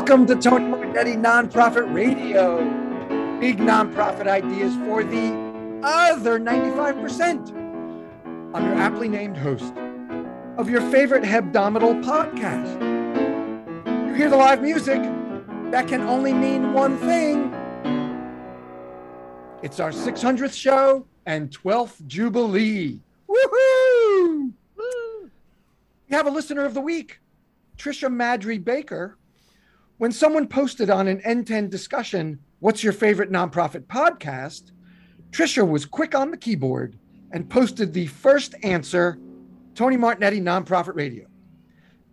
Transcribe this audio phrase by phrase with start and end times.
[0.00, 2.56] Welcome to Tony Martignetti Nonprofit Radio.
[3.38, 5.28] Big nonprofit ideas for the
[5.82, 7.50] other 95%.
[8.54, 9.74] I'm your aptly named host
[10.56, 12.80] of your favorite hebdomadal podcast.
[14.08, 15.02] You hear the live music,
[15.70, 17.52] that can only mean one thing.
[19.62, 23.00] It's our 600th show and 12th Jubilee.
[23.28, 24.52] Woohoo!
[24.78, 27.20] We have a listener of the week,
[27.76, 29.18] Trisha Madry Baker.
[30.00, 34.72] When someone posted on an NTEN discussion, What's your favorite nonprofit podcast?
[35.30, 36.98] Trisha was quick on the keyboard
[37.32, 39.18] and posted the first answer
[39.74, 41.26] Tony Martignetti, Nonprofit Radio.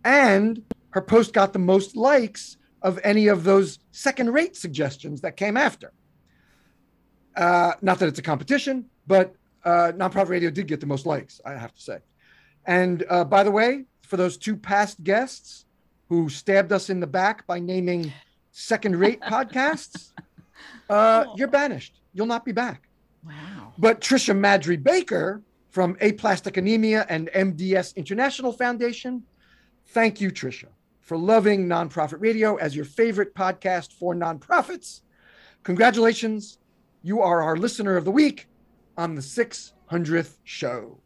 [0.04, 5.38] And her post got the most likes of any of those second rate suggestions that
[5.38, 5.92] came after.
[7.36, 11.40] Uh, not that it's a competition, but uh, Nonprofit Radio did get the most likes,
[11.44, 11.98] I have to say.
[12.66, 15.66] And uh, by the way, for those two past guests
[16.08, 18.12] who stabbed us in the back by naming
[18.50, 20.12] second rate podcasts,
[20.90, 21.34] uh, Oh.
[21.36, 22.00] you're banished.
[22.14, 22.88] You'll not be back.
[23.24, 23.72] Wow.
[23.78, 29.22] But Trisha Madry Baker from Aplastic Anemia and MDS International Foundation,
[29.88, 30.68] thank you, Trisha,
[31.00, 35.02] for loving nonprofit radio as your favorite podcast for nonprofits.
[35.62, 36.58] Congratulations.
[37.02, 38.46] You are our listener of the week
[38.96, 40.98] on the 600th show.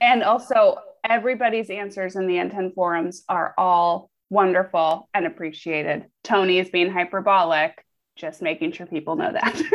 [0.00, 6.06] And also, everybody's answers in the NTEN forums are all wonderful and appreciated.
[6.24, 7.84] Tony is being hyperbolic,
[8.16, 9.62] just making sure people know that.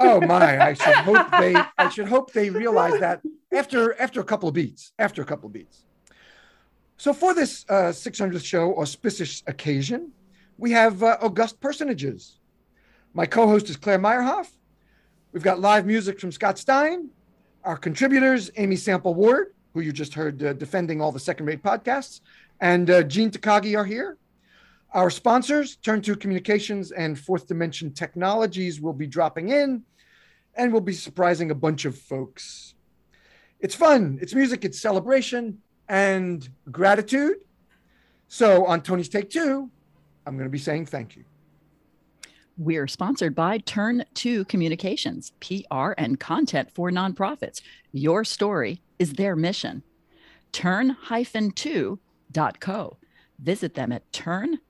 [0.00, 3.20] Oh my, I should hope they I should hope they realize that
[3.52, 5.84] after after a couple of beats, after a couple of beats.
[6.96, 10.12] So for this uh, 600th show auspicious occasion,
[10.56, 12.38] we have uh, august personages.
[13.12, 14.48] My co-host is Claire Meyerhoff.
[15.32, 17.10] We've got live music from Scott Stein.
[17.64, 22.20] Our contributors, Amy Sample Ward, who you just heard uh, defending all the second-rate podcasts,
[22.64, 24.16] and uh, Gene Takagi are here.
[24.94, 29.82] Our sponsors, Turn 2 Communications and Fourth Dimension Technologies, will be dropping in
[30.54, 32.74] and we'll be surprising a bunch of folks.
[33.60, 35.58] It's fun, it's music, it's celebration
[35.90, 37.36] and gratitude.
[38.28, 39.70] So on Tony's Take Two,
[40.26, 41.24] I'm going to be saying thank you.
[42.56, 47.60] We're sponsored by Turn 2 Communications, PR and content for nonprofits.
[47.92, 49.82] Your story is their mission.
[52.34, 52.98] Turn-2.co.
[53.38, 54.60] Visit them at turn-two.co.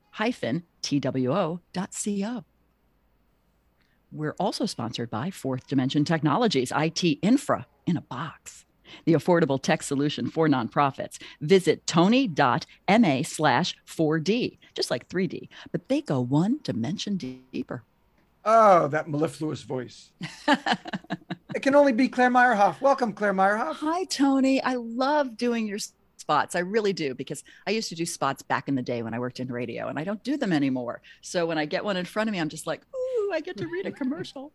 [4.13, 8.65] We're also sponsored by Fourth Dimension Technologies, IT infra in a box,
[9.07, 11.19] the affordable tech solution for nonprofits.
[11.41, 17.83] Visit tony.ma slash 4D, just like 3D, but they go one dimension deeper.
[18.45, 20.13] Oh, that mellifluous voice.
[21.55, 22.81] It can only be Claire Meyerhoff.
[22.81, 23.77] Welcome, Claire Meyerhoff.
[23.77, 24.61] Hi, Tony.
[24.61, 25.79] I love doing your
[26.25, 26.57] spots.
[26.57, 29.19] I really do because I used to do spots back in the day when I
[29.19, 31.03] worked in radio and I don't do them anymore.
[31.21, 33.59] So when I get one in front of me, I'm just like, ooh, I get
[33.59, 34.51] to read a commercial.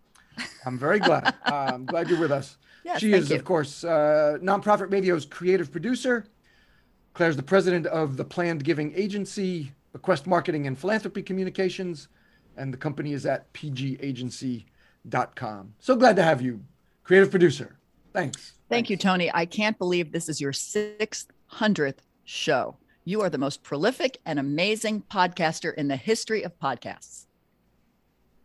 [0.66, 1.36] I'm very glad.
[1.46, 2.58] Uh, I'm glad you're with us.
[2.84, 3.36] Yes, she is, you.
[3.36, 6.26] of course, uh, Nonprofit Radio's creative producer.
[7.14, 12.08] Claire's the president of the Planned Giving Agency, Bequest Marketing and Philanthropy Communications,
[12.58, 14.64] and the company is at pgagency.com.
[15.80, 16.62] So glad to have you,
[17.04, 17.78] creative producer.
[18.14, 18.54] Thanks.
[18.70, 19.32] Thank you, Tony.
[19.34, 20.54] I can't believe this is your
[21.50, 22.78] 600th show.
[23.06, 27.26] You are the most prolific and amazing podcaster in the history of podcasts.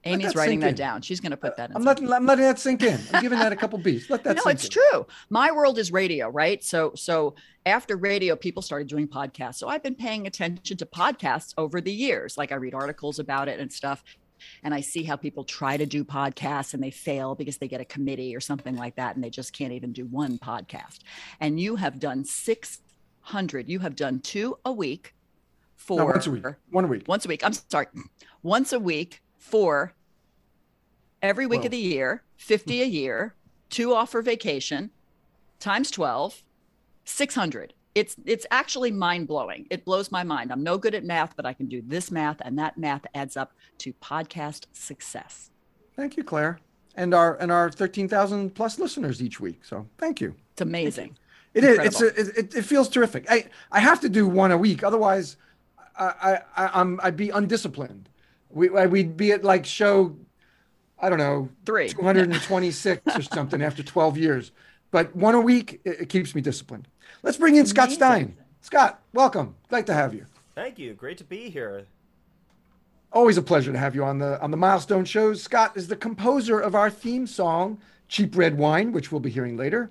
[0.07, 0.75] Amy's writing that in.
[0.75, 1.03] down.
[1.03, 1.77] She's going to put uh, that in.
[1.77, 2.13] I'm something.
[2.13, 3.01] I'm letting that sink in.
[3.13, 4.11] I'm giving that a couple beats.
[4.11, 4.71] Let that no, sink it's in.
[4.71, 5.07] true.
[5.31, 6.63] My world is radio, right?
[6.63, 7.35] So, so
[7.65, 9.55] after radio, people started doing podcasts.
[9.55, 12.37] So I've been paying attention to podcasts over the years.
[12.37, 14.05] Like I read articles about it and stuff,
[14.63, 17.81] and I see how people try to do podcasts and they fail because they get
[17.81, 20.99] a committee or something like that, and they just can't even do one podcast.
[21.41, 22.81] And you have done six
[23.25, 23.69] hundred.
[23.69, 25.15] You have done two a week
[25.77, 26.45] for No, once a week.
[26.71, 27.05] One a week.
[27.09, 27.45] once a week.
[27.45, 27.87] I'm sorry,
[28.43, 29.93] once a week for
[31.23, 31.67] every week Well.
[31.67, 33.35] of the year, 50 a year,
[33.71, 34.91] two off for vacation,
[35.59, 36.43] times 12,
[37.05, 37.75] 600.
[37.95, 39.67] It's it's actually mind blowing.
[39.71, 40.51] It blows my mind.
[40.51, 43.37] I'm no good at math, but I can do this math, and that math adds
[43.37, 45.51] up to podcast success.
[45.97, 46.59] Thank you, Claire.
[46.97, 49.65] And our and our 13,000 plus listeners each week.
[49.65, 50.35] So thank you.
[50.53, 51.17] It's amazing.
[51.55, 51.79] It is.
[51.79, 53.31] It's a, it, it, it feels terrific.
[53.31, 55.37] I, I have to do one a week, otherwise,
[55.97, 56.05] I,
[56.57, 58.09] I, I I'm I'd be undisciplined.
[58.51, 60.17] We I- we'd be at like show,
[60.99, 61.89] I don't know, Three.
[61.89, 64.51] 226 or something after 12 years.
[64.91, 66.89] But one a week, it, it keeps me disciplined.
[67.23, 68.37] Let's bring in Scott Stein.
[68.61, 69.55] Scott, welcome.
[69.69, 70.27] Glad to have you.
[70.55, 70.95] Thank you.
[70.95, 71.87] Great to be here.
[73.13, 75.41] Always a pleasure to have you on the on the milestone shows.
[75.41, 77.79] Scott is the composer of our theme song,
[78.09, 79.91] Cheap Red Wine, which we'll be hearing later.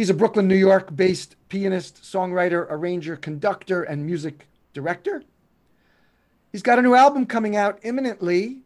[0.00, 5.22] He's a Brooklyn, New York based pianist, songwriter, arranger, conductor, and music director.
[6.52, 8.62] He's got a new album coming out imminently.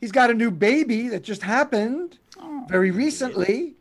[0.00, 3.74] He's got a new baby that just happened Oh, very recently.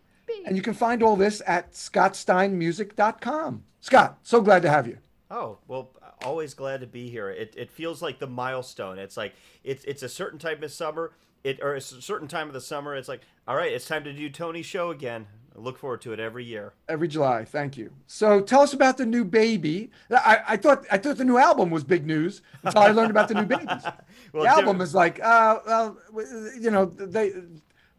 [0.47, 3.63] And you can find all this at scottsteinmusic.com.
[3.81, 4.97] Scott, so glad to have you.
[5.29, 5.91] Oh, well,
[6.23, 7.29] always glad to be here.
[7.29, 8.97] It, it feels like the milestone.
[8.97, 11.11] It's like it's it's a certain type of summer.
[11.43, 12.95] It or a certain time of the summer.
[12.95, 15.27] It's like, all right, it's time to do Tony's show again.
[15.57, 16.73] I look forward to it every year.
[16.87, 17.43] Every July.
[17.43, 17.91] Thank you.
[18.05, 19.89] So tell us about the new baby.
[20.11, 23.27] I, I thought I thought the new album was big news until I learned about
[23.27, 23.67] the new babies.
[24.33, 25.97] well, the album is like, uh, well,
[26.59, 27.33] you know, they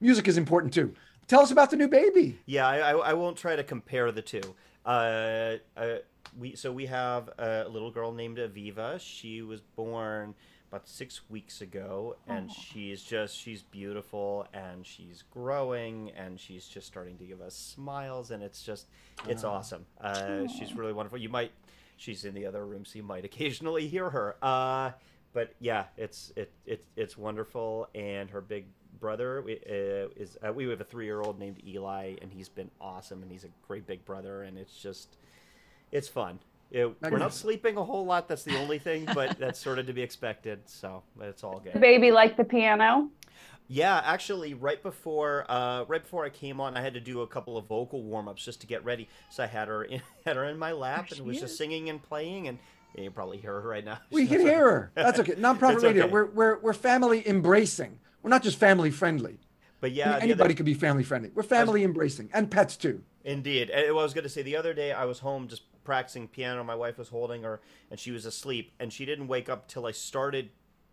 [0.01, 0.95] music is important too.
[1.27, 2.39] Tell us about the new baby.
[2.47, 4.55] Yeah, I, I, I won't try to compare the two.
[4.87, 5.97] Uh, uh,
[6.39, 9.01] we so we have a little girl named Aviva.
[9.01, 10.35] She was born
[10.69, 16.87] about six weeks ago, and she's just she's beautiful, and she's growing, and she's just
[16.87, 18.87] starting to give us smiles, and it's just
[19.27, 19.87] it's awesome.
[20.01, 21.19] Uh, she's really wonderful.
[21.19, 21.53] You might
[21.97, 24.37] she's in the other room, so you might occasionally hear her.
[24.43, 24.93] Uh,
[25.33, 28.67] but yeah, it's it, it it's wonderful, and her big
[29.01, 32.71] brother uh, is uh, we have a three year old named Eli, and he's been
[32.81, 35.17] awesome, and he's a great big brother, and it's just
[35.93, 36.39] it's fun.
[36.71, 38.29] It, we're not sleeping a whole lot.
[38.29, 40.61] That's the only thing, but that's sort of to be expected.
[40.67, 41.81] So it's all The good.
[41.81, 43.09] baby like the piano.
[43.71, 47.27] Yeah, actually, right before uh, right before I came on, I had to do a
[47.27, 49.09] couple of vocal warm ups just to get ready.
[49.31, 51.59] So I had her in, had her in my lap There and she was just
[51.59, 52.59] singing and playing, and
[52.95, 53.99] yeah, you probably hear her right now.
[54.11, 54.91] We can hear her.
[54.95, 55.33] That's okay.
[55.37, 56.05] Nonprofit It's radio.
[56.05, 56.13] okay.
[56.13, 57.99] We're, we're, we're family embracing.
[58.23, 59.39] We're not just family friendly.
[59.81, 61.31] But I yeah, mean, the other- anybody could be family friendly.
[61.35, 63.03] We're family embracing and pets too.
[63.25, 63.69] Indeed.
[63.69, 65.63] And what I was going to say the other day, I was home just
[65.93, 66.63] practicing piano.
[66.63, 69.87] My wife was holding her, and she was asleep, and she didn't wake up till
[69.87, 70.51] I started.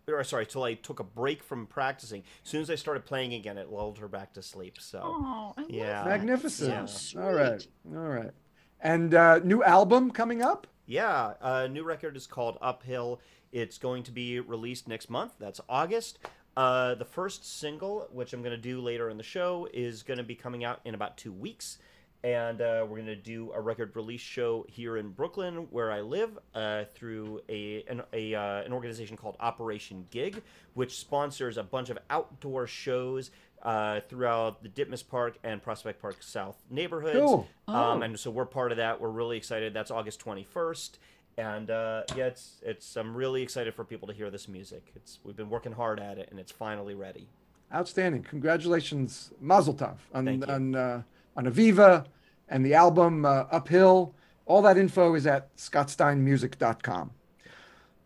[0.08, 2.24] Or sorry, till I took a break from practicing.
[2.44, 4.78] As soon as I started playing again, it lulled her back to sleep.
[4.80, 6.04] So Oh, I love Yeah.
[6.04, 6.06] that.
[6.06, 6.90] Magnificent.
[6.90, 8.32] So all right, all right.
[8.80, 10.68] And uh, new album coming up.
[10.86, 13.20] yeah, a new record is called Uphill.
[13.52, 15.34] It's going to be released next month.
[15.40, 16.20] That's August.
[16.56, 20.20] Uh, the first single, which I'm going to do later in the show, is going
[20.20, 21.80] to be coming out in about two weeks.
[22.26, 26.02] And uh, we're going to do a record release show here in Brooklyn, where I
[26.02, 30.42] live, uh, through a an, a, uh, an organization called Operation Gig,
[30.74, 33.30] which sponsors a bunch of outdoor shows
[33.62, 37.20] uh, throughout the Ditmas Park and Prospect Park South neighborhoods.
[37.20, 37.48] Cool.
[37.68, 37.74] Oh.
[37.76, 39.00] Um, and so we're part of that.
[39.00, 39.76] We're really excited.
[39.76, 40.94] That's August 21st.
[41.38, 42.96] And uh, yeah, it's it's.
[42.96, 44.92] I'm really excited for people to hear this music.
[44.96, 47.28] It's we've been working hard at it, and it's finally ready.
[47.72, 48.24] Outstanding.
[48.24, 51.04] Congratulations, Mazel Tov, on on uh,
[51.38, 52.06] on Aviva
[52.50, 54.14] and the album uh, Uphill.
[54.46, 57.12] All that info is at scottsteinmusic.com.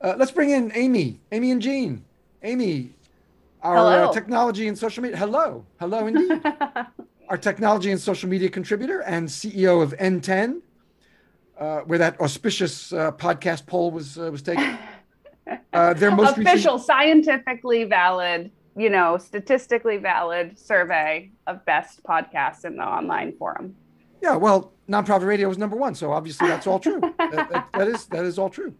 [0.01, 2.05] Uh, let's bring in Amy, Amy and Gene.
[2.43, 2.91] Amy,
[3.61, 5.17] our uh, technology and social media.
[5.17, 6.41] Hello, hello indeed.
[7.29, 10.61] our technology and social media contributor and CEO of NTEN,
[11.59, 14.77] uh, where that auspicious uh, podcast poll was uh, was taken.
[15.73, 22.65] Uh, their most recent- Official, scientifically valid, you know, statistically valid survey of best podcasts
[22.65, 23.75] in the online forum.
[24.21, 26.99] Yeah, well, nonprofit radio was number one, so obviously that's all true.
[27.17, 28.73] that, that- that is that is all true.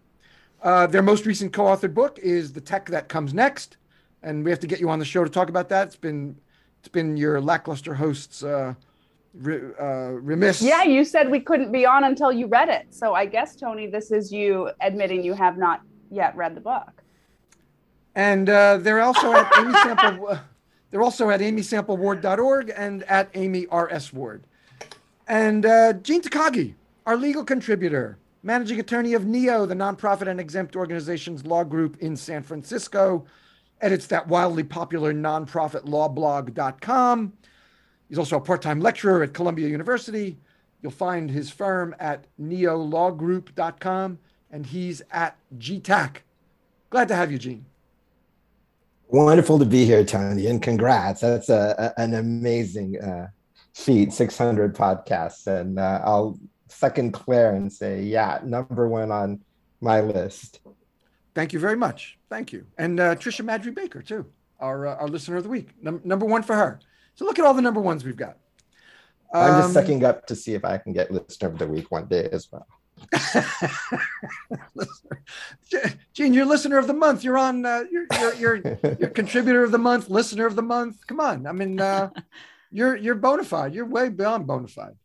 [0.61, 3.77] Uh, their most recent co-authored book is "The Tech That Comes Next,"
[4.23, 5.87] and we have to get you on the show to talk about that.
[5.87, 6.35] It's been
[6.79, 8.73] it's been your lackluster hosts uh,
[9.33, 9.85] re, uh,
[10.19, 10.61] remiss.
[10.61, 12.87] Yeah, you said we couldn't be on until you read it.
[12.93, 15.81] So I guess, Tony, this is you admitting you have not
[16.11, 17.03] yet read the book.
[18.15, 20.27] And uh, they're also at Amy Sample.
[20.29, 20.39] uh,
[20.91, 24.11] They're also at amysampleward.org and at Amy R.S.
[24.11, 24.43] Ward.
[25.29, 26.73] And uh, Gene Takagi,
[27.05, 32.17] our legal contributor, managing attorney of NEO, the nonprofit and exempt organizations law group in
[32.17, 33.25] San Francisco,
[33.79, 37.31] edits that wildly popular nonprofit lawblog.com.
[38.09, 40.39] He's also a part time lecturer at Columbia University.
[40.81, 44.17] You'll find his firm at neolawgroup.com,
[44.49, 46.17] and he's at GTak.
[46.89, 47.65] Glad to have you, Gene.
[49.09, 51.21] Wonderful to be here, Tony, and congrats.
[51.21, 53.27] That's a, a- an amazing uh,
[53.73, 55.47] feat 600 podcasts.
[55.47, 59.41] And uh, I'll second Claire and say, yeah, number one on
[59.81, 60.59] my list.
[61.35, 62.17] Thank you very much.
[62.29, 62.65] Thank you.
[62.77, 64.25] And uh, Trisha Madry Baker, too,
[64.59, 65.69] our, uh, our listener of the week.
[65.81, 66.79] Num- number one for her.
[67.15, 68.37] So look at all the number ones we've got.
[69.33, 71.91] I'm just Um, sucking up to see if I can get listener of the week
[71.91, 72.67] one day as well.
[76.13, 77.23] Gene, you're listener of the month.
[77.23, 77.65] You're on.
[77.65, 81.05] Uh, you're, you're you're you're contributor of the month, listener of the month.
[81.07, 81.47] Come on.
[81.47, 82.09] I mean, uh,
[82.71, 83.73] you're you're bona fide.
[83.73, 84.95] You're way beyond bona fide.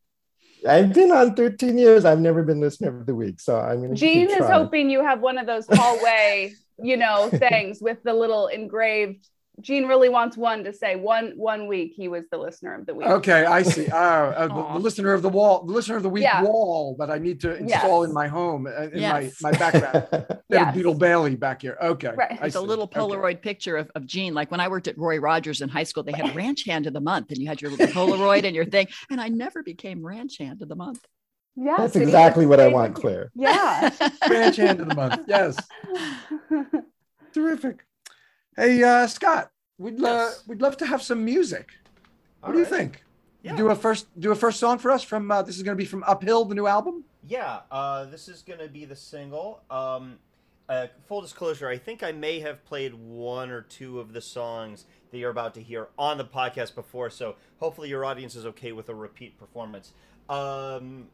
[0.67, 2.05] I've been on 13 years.
[2.05, 3.41] I've never been listener of the week.
[3.41, 7.29] So I'm going to Gene is hoping you have one of those hallway, you know,
[7.35, 9.29] things with the little engraved
[9.61, 12.95] Gene really wants one to say one one week he was the listener of the
[12.95, 13.07] week.
[13.07, 13.87] Okay, I see.
[13.93, 16.43] Oh, uh, the, the listener of the wall, the listener of the week Yeah.
[16.43, 18.09] wall that I need to install Yes.
[18.09, 19.41] in my home, uh, in Yes.
[19.41, 20.09] my, my background.
[20.13, 20.75] Instead Yes.
[20.75, 21.79] Beetle Bailey back here.
[21.81, 22.11] Okay.
[22.17, 22.33] Right.
[22.41, 22.67] I It's a see.
[22.67, 22.99] little Okay.
[22.99, 24.35] Polaroid picture of, of Gene.
[24.35, 26.93] Like when I worked at Roy Rogers in high school, they had ranch hand of
[26.93, 28.89] the month, and you had your little Polaroid and your thing.
[29.11, 31.01] And I never became ranch hand of the month.
[31.57, 32.97] Yeah, That's exactly what I want.
[32.97, 33.31] Claire.
[33.37, 33.91] Yeah.
[34.29, 35.23] Ranch hand of the month.
[35.29, 35.57] Yes.
[37.33, 37.85] Terrific.
[38.57, 40.45] Hey, uh, Scott, we'd, uh, Yes.
[40.47, 41.73] we'd love to have some music.
[42.41, 43.03] What All do you think?
[43.43, 43.57] Yeah.
[43.57, 45.83] Do a first do a first song for us from uh, this is going to
[45.83, 47.05] be from Uphill, the new album.
[47.27, 49.61] Yeah, uh, this is gonna be the single.
[49.71, 50.19] Um,
[50.69, 54.87] uh, full disclosure, I think I may have played one or two of the songs
[55.11, 58.73] that you're about to hear on the podcast before, so hopefully your audience is okay
[58.73, 59.93] with a repeat performance.
[60.31, 61.09] Um,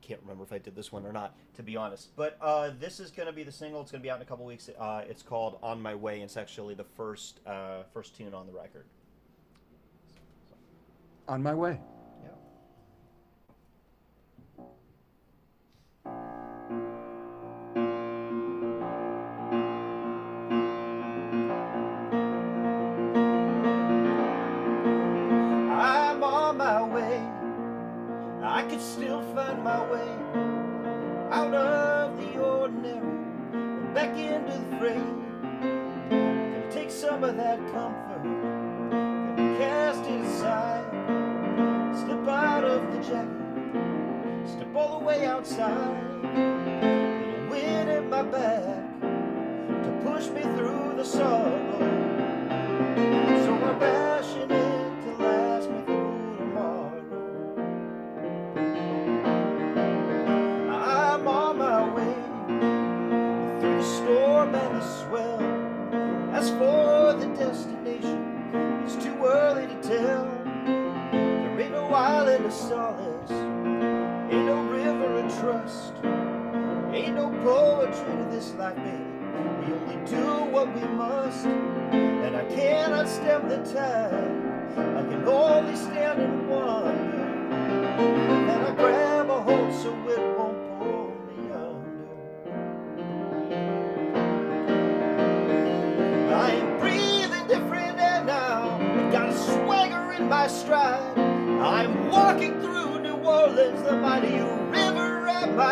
[0.00, 2.14] can't remember if I did this one or not, to be honest.
[2.16, 3.80] But uh, this is gonna be the single.
[3.80, 4.68] It's gonna be out in a couple weeks.
[4.78, 8.46] Uh, it's called "On My Way." and It's actually the first uh, first tune on
[8.46, 8.86] the record.
[11.28, 11.78] On my way.
[28.70, 30.08] Could still find my way
[31.32, 32.98] out of the ordinary
[33.52, 35.02] and back into the fray.
[36.08, 40.84] Gonna take some of that comfort, gonna cast it aside.
[41.96, 46.69] Step out of the jacket, step all the way outside.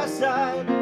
[0.08, 0.77] Side.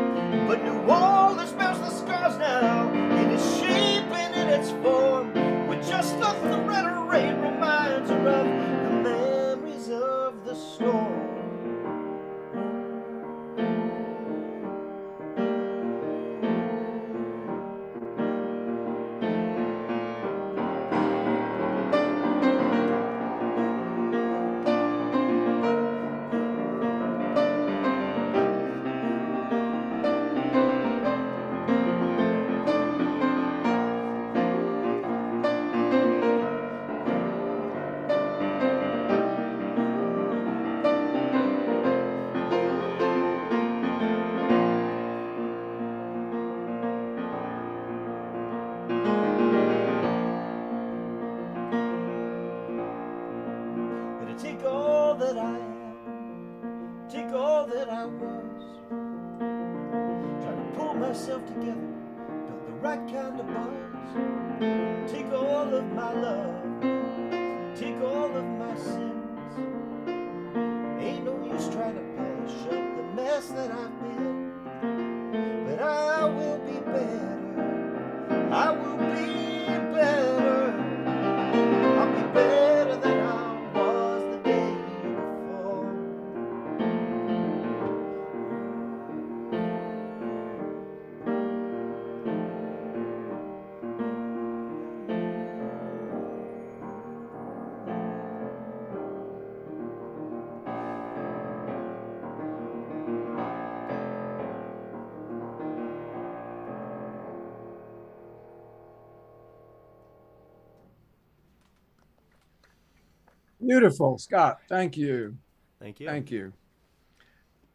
[113.66, 114.58] Beautiful, Scott.
[114.68, 115.36] Thank you.
[115.80, 116.06] Thank you.
[116.06, 116.52] Thank you.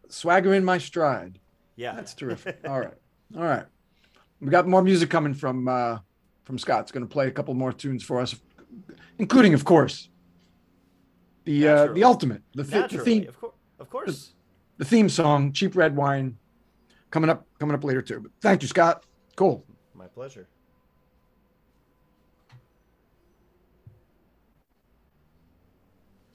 [0.09, 1.39] Swagger in my stride.
[1.75, 1.93] Yeah.
[1.93, 2.59] That's terrific.
[2.67, 2.93] All right.
[3.35, 3.65] All right.
[4.39, 5.99] We got more music coming from uh
[6.43, 6.81] from Scott.
[6.81, 8.35] It's going to play a couple more tunes for us,
[9.19, 10.09] including, of course,
[11.45, 13.53] the uh, the ultimate, the, th- the theme, of course.
[13.79, 14.33] Of course.
[14.77, 16.37] the theme song, "Cheap Red Wine,"
[17.11, 18.19] coming up coming up later too.
[18.19, 19.05] But thank you, Scott.
[19.35, 19.63] Cool.
[19.93, 20.47] My pleasure.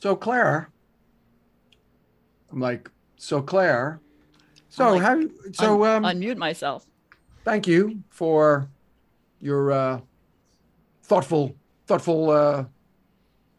[0.07, 0.71] So Claire,
[2.53, 4.01] I'm like, so Claire,
[4.69, 5.21] so like, how?
[5.53, 6.87] So Un- um, unmute myself.
[7.45, 8.71] thank you for
[9.41, 10.01] your uh,
[11.03, 11.57] thoughtful,
[11.89, 12.67] thoughtful, uh,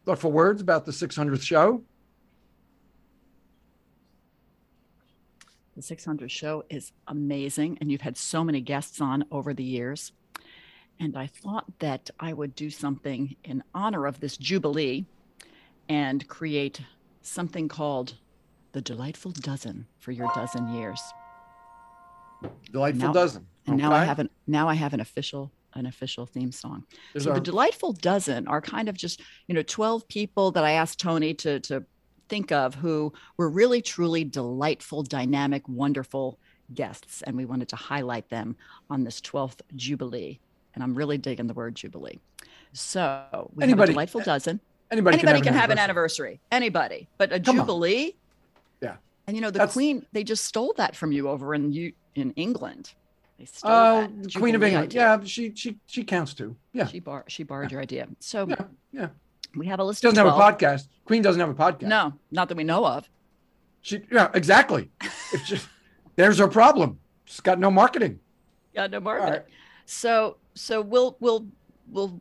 [0.06, 1.82] thoughtful words about the 600th show.
[5.76, 10.12] The 600 show is amazing, and you've had so many guests on over the years.
[10.98, 15.04] And I thought that I would do something in honor of this jubilee
[15.88, 16.80] and create
[17.22, 18.14] something called
[18.72, 21.00] the Delightful Dozen for your dozen years.
[22.72, 23.46] Delightful Now- dozen.
[23.66, 26.84] And now I have an now I have an official an official theme song.
[27.12, 30.64] There's so our- the delightful dozen are kind of just you know 12 people that
[30.64, 31.84] i asked tony to to
[32.30, 36.38] think of who were really truly delightful dynamic wonderful
[36.74, 38.56] guests and we wanted to highlight them
[38.90, 40.38] on this 12th jubilee
[40.74, 42.18] and i'm really digging the word jubilee
[42.72, 47.08] so we Anybody- have a delightful dozen anybody, anybody can, can have an anniversary anybody
[47.18, 47.66] but a Come on.
[47.66, 48.14] jubilee
[48.80, 48.96] Yeah.
[49.26, 51.92] and you know the That's- queen they just stole that from you over in you
[52.14, 52.92] in england
[53.38, 54.86] they stole Oh, that Queen of England.
[54.86, 55.00] idea.
[55.00, 56.56] Yeah, she she she counts too.
[56.72, 58.56] Yeah, she bar she borrowed your idea so yeah,
[58.92, 59.08] yeah.
[59.54, 60.88] we have a list She doesn't have a podcast.
[61.04, 61.82] Queen doesn't have a podcast.
[61.82, 63.08] No, not that we know of.
[63.80, 64.90] She yeah, exactly.
[65.32, 65.68] It's just
[66.16, 66.98] there's her problem.
[67.26, 68.18] She's got no marketing.
[68.74, 69.22] Yeah, no All market.
[69.30, 69.44] right.
[69.86, 71.46] So so we'll we'll
[71.92, 72.20] we'll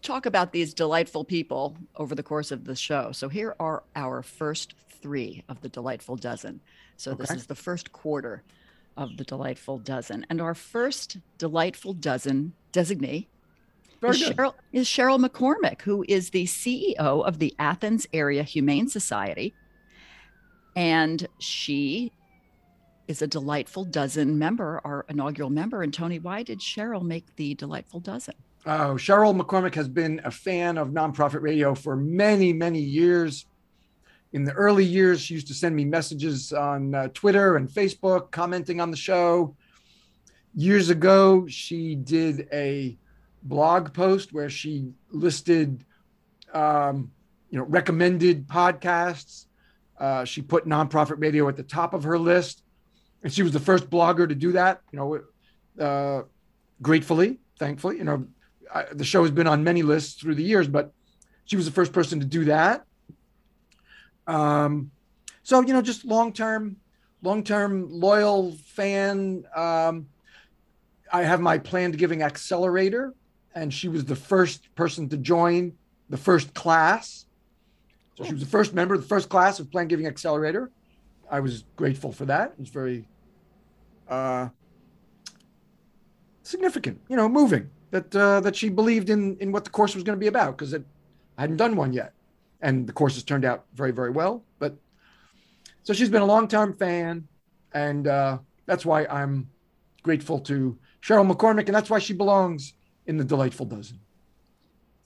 [0.00, 3.12] talk about these delightful people over the course of the show.
[3.12, 6.60] So here are our first three of the delightful dozen.
[6.96, 8.42] So this is the first quarter
[8.96, 10.26] of the delightful dozen.
[10.28, 13.26] And our first delightful dozen designee
[14.02, 14.22] is.
[14.22, 19.54] Cheryl, is Cheryl McCormick, who is the CEO of the Athens Area Humane Society.
[20.76, 22.12] And she
[23.08, 25.82] is a Delightful Dozen member, our inaugural member.
[25.82, 28.34] And Tony, why did Cheryl make the Delightful Dozen?
[28.66, 33.46] Oh, Cheryl McCormick has been a fan of nonprofit radio for many, many years.
[34.32, 38.30] In the early years, she used to send me messages on uh, Twitter and Facebook
[38.30, 39.56] commenting on the show.
[40.54, 42.98] Years ago, she did a
[43.42, 45.84] blog post where she listed,
[46.52, 47.10] um,
[47.50, 49.46] you know, recommended podcasts.
[49.98, 52.64] Uh, she put nonprofit radio at the top of her list,
[53.22, 54.82] and she was the first blogger to do that.
[54.92, 56.22] You know, uh,
[56.82, 58.26] gratefully, thankfully, you know,
[58.74, 60.92] I, the show has been on many lists through the years, but
[61.44, 62.84] she was the first person to do that.
[64.26, 64.90] Um,
[65.42, 66.76] so you know, just long term,
[67.22, 69.44] long term loyal fan.
[69.54, 70.08] Um,
[71.12, 73.14] I have my planned giving accelerator,
[73.54, 75.72] and she was the first person to join
[76.10, 77.24] the first class.
[78.16, 80.70] So she was the first member of the first class of Planned Giving Accelerator.
[81.30, 82.50] I was grateful for that.
[82.50, 83.06] It was very
[84.08, 84.48] uh,
[86.42, 90.04] significant, you know, moving that uh, that she believed in in what the course was
[90.04, 90.84] going to be about because it
[91.36, 92.12] I hadn't done one yet,
[92.60, 94.42] and the course has turned out very very well.
[94.58, 94.76] But
[95.82, 97.26] so she's been a long time fan,
[97.72, 99.48] and uh, that's why I'm
[100.02, 102.74] grateful to Cheryl McCormick, and that's why she belongs
[103.06, 103.98] in the delightful dozen.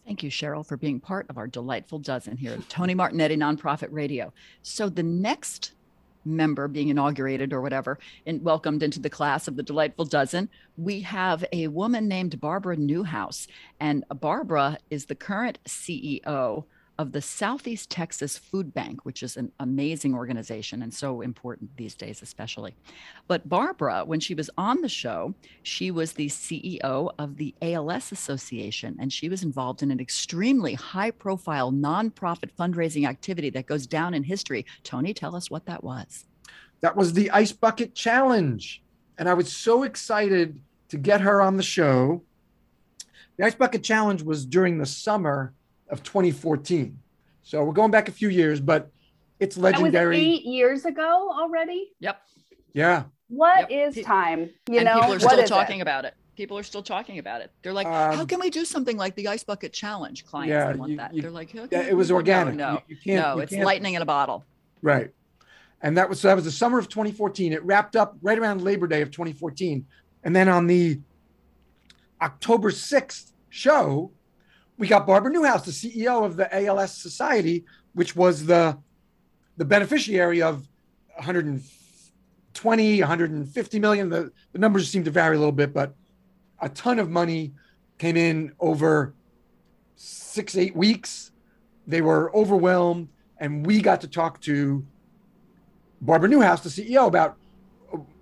[0.05, 3.89] Thank you, Cheryl, for being part of our delightful dozen here at Tony Martignetti Nonprofit
[3.93, 4.33] Radio.
[4.63, 5.73] So the next
[6.25, 11.01] member being inaugurated or whatever and welcomed into the class of the delightful dozen we
[11.01, 13.47] have a woman named barbara newhouse
[13.81, 16.65] and barbara is the current ceo
[16.99, 21.95] of the southeast texas food bank which is an amazing organization and so important these
[21.95, 22.75] days especially
[23.27, 28.13] but barbara when she was on the show she was the ceo of the als
[28.13, 33.87] association and she was involved in an extremely high profile nonprofit fundraising activity that goes
[33.87, 36.27] down in history tony tell us what that was
[36.83, 38.83] That was the Ice Bucket Challenge.
[39.17, 42.23] And I was so excited to get her on the show.
[43.37, 45.55] The Ice Bucket Challenge was during the summer
[45.93, 46.99] of 2014.
[47.43, 48.91] So we're going back a few years, but
[49.39, 50.17] it's That was legendary.
[50.19, 51.93] eight years ago already.
[52.01, 52.21] yep
[52.73, 53.05] Yeah.
[53.29, 53.97] What Yep.
[53.97, 54.51] is time?
[54.69, 55.83] You and know, people are still is talking it?
[55.83, 56.15] about it.
[56.37, 57.51] People are still talking about it.
[57.63, 60.25] They're like, how Um, can we do something like the ice bucket challenge?
[60.27, 61.15] Clients Yeah, want you- that.
[61.15, 62.55] you- They're like, "How Yeah, it was we-" organic.
[62.55, 64.45] No, You- you can't- no, you it's can't- lightning in a bottle.
[64.81, 65.11] Right.
[65.83, 67.53] And that was so that was the summer of 2014.
[67.53, 69.85] It wrapped up right around Labor Day of 2014.
[70.25, 71.01] And then on the
[72.21, 74.11] October 6th show,
[74.79, 78.79] we got Barbara Newhouse, the CEO of the ALS Society, which was the
[79.59, 80.67] the beneficiary of
[81.17, 84.09] 120, 150 million.
[84.09, 85.95] The, the numbers seem to vary a little bit, but
[86.61, 87.53] a ton of money
[87.99, 89.15] came in over
[89.97, 91.33] six, eight weeks.
[91.87, 93.09] They were overwhelmed,
[93.39, 94.85] and we got to talk to
[96.01, 97.37] Barbara Newhouse, the CEO, about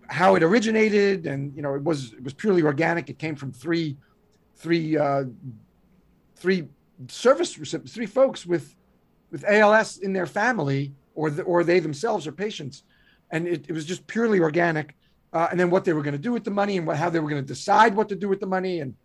[0.08, 3.08] how it originated, and you know, it was it was purely organic.
[3.08, 3.96] It came from three,
[4.56, 5.24] three, uh,
[6.40, 6.68] three
[7.08, 8.74] service three folks with
[9.30, 12.82] with ALS in their family or the, or they themselves are patients,
[13.30, 14.96] and it, it was just purely organic.
[15.32, 17.08] Uh, and then what they were going to do with the money and what, how
[17.08, 18.96] they were going to decide what to do with the money and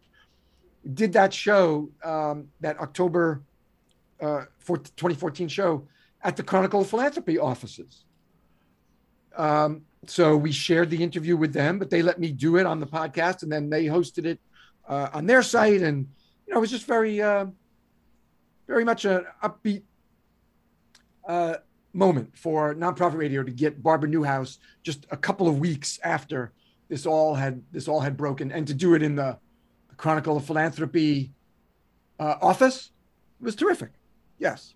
[0.96, 3.44] did that show um, that October
[4.22, 5.88] uh, for 2014 show
[6.24, 8.06] at the Chronicle of Philanthropy offices.
[9.38, 12.80] Um, so we shared the interview with them, but they let me do it on
[12.80, 14.40] the podcast, and then they hosted it
[14.88, 16.08] uh, on their site, and
[16.48, 17.46] you know it was just very, uh,
[18.68, 19.84] very much an upbeat
[21.28, 21.56] uh,
[21.94, 26.52] moment for nonprofit radio to get Barbara Newhouse just a couple of weeks after
[26.90, 29.38] this all had this all had broken, and to do it in the,
[29.90, 31.32] the Chronicle of Philanthropy
[32.20, 32.92] uh, office
[33.40, 33.92] was terrific.
[34.38, 34.76] Yes.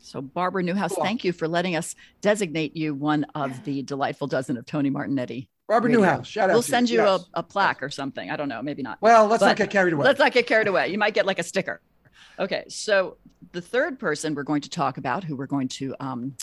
[0.00, 1.04] So, Barbara Newhouse, cool.
[1.04, 5.48] thank you for letting us designate you one of the delightful dozen of Tony Martignetti.
[5.66, 6.00] Barbara Radio.
[6.00, 6.54] Newhouse, shout out.
[6.54, 8.30] We'll to send you, you a, a, plaque or something.
[8.30, 8.98] I don't know, maybe not.
[9.00, 10.04] Well, let's but not get carried away.
[10.04, 10.88] Let's not get carried away.
[10.88, 11.80] You might get like a sticker.
[12.38, 13.16] Okay, so
[13.52, 16.34] the third person we're going to talk about, who we're going to um,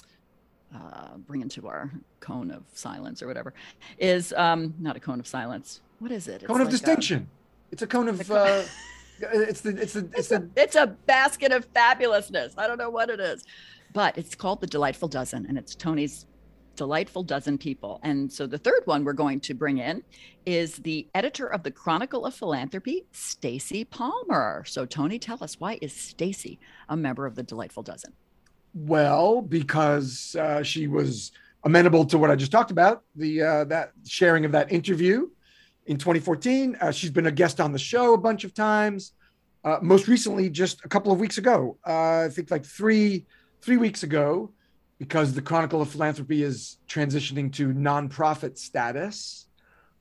[0.73, 3.53] uh, bring into our cone of silence or whatever,
[3.99, 5.81] is um, not a cone of silence.
[5.99, 6.41] What is it?
[6.41, 7.27] It's cone of distinction.
[7.27, 8.31] A, it's a cone of.
[8.31, 8.63] Uh,
[9.19, 12.53] it's the it's the it's, it's the a, it's a basket of fabulousness.
[12.57, 13.43] I don't know what it is,
[13.93, 16.25] but it's called the Delightful Dozen, and it's Tony's
[16.75, 17.99] delightful dozen people.
[18.03, 20.03] And so the third one we're going to bring in
[20.45, 24.63] is the editor of the Chronicle of Philanthropy, Stacy Palmer.
[24.65, 28.13] So Tony, tell us why is Stacy a member of the Delightful Dozen?
[28.73, 31.31] Well, because uh, she was
[31.63, 35.27] amenable to what I just talked about, the uh, that sharing of that interview
[35.85, 36.77] in 2014.
[36.79, 39.13] Uh, she's been a guest on the show a bunch of times.
[39.63, 43.25] Uh, most recently, just a couple of weeks ago, uh, I think like three
[43.61, 44.51] three weeks ago,
[45.01, 49.47] because the Chronicle of Philanthropy is transitioning to nonprofit status,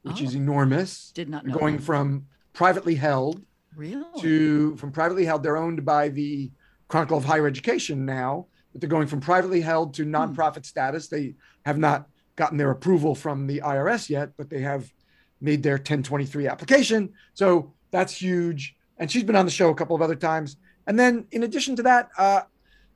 [0.03, 1.11] which oh, is enormous.
[1.13, 1.83] Did not know going that.
[1.83, 3.43] from privately held
[3.75, 4.05] really?
[4.21, 5.43] to from privately held.
[5.43, 6.51] They're owned by the
[6.89, 10.15] Chronicle of Higher Education now, but they're going from privately held to hmm.
[10.15, 10.63] nonprofit hmm.
[10.65, 11.09] status.
[11.09, 11.35] They
[11.65, 14.93] have not gotten their approval from the IRS yet, but they have
[15.41, 17.15] made their 1023 application.
[17.33, 18.77] So that's huge.
[18.99, 20.59] And she's been on the show a couple of other times.
[20.87, 22.43] And then, in addition to that, uh,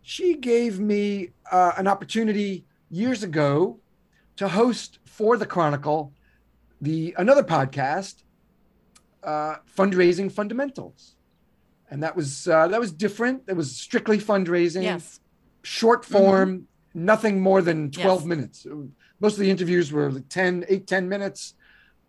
[0.04, 3.80] she gave me uh, an opportunity years ago
[4.36, 6.12] to host for the Chronicle
[6.80, 8.22] the another podcast,
[9.22, 11.16] uh, fundraising fundamentals,
[11.90, 13.44] and that was uh, that was different.
[13.48, 15.20] It was strictly fundraising, yes.
[15.62, 17.04] short form, mm-hmm.
[17.04, 18.28] nothing more than twelve yes.
[18.28, 18.66] minutes.
[19.20, 21.54] Most of the interviews were like 10, 8, 10 minutes.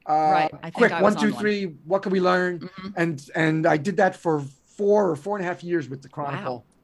[0.10, 0.52] Uh, right.
[0.64, 1.68] I quick I one, two, three.
[1.68, 1.80] One.
[1.86, 2.60] What can we learn?
[2.60, 2.88] Mm-hmm.
[2.98, 6.10] And and I did that for four or four and a half years with the
[6.10, 6.75] Chronicle, wow.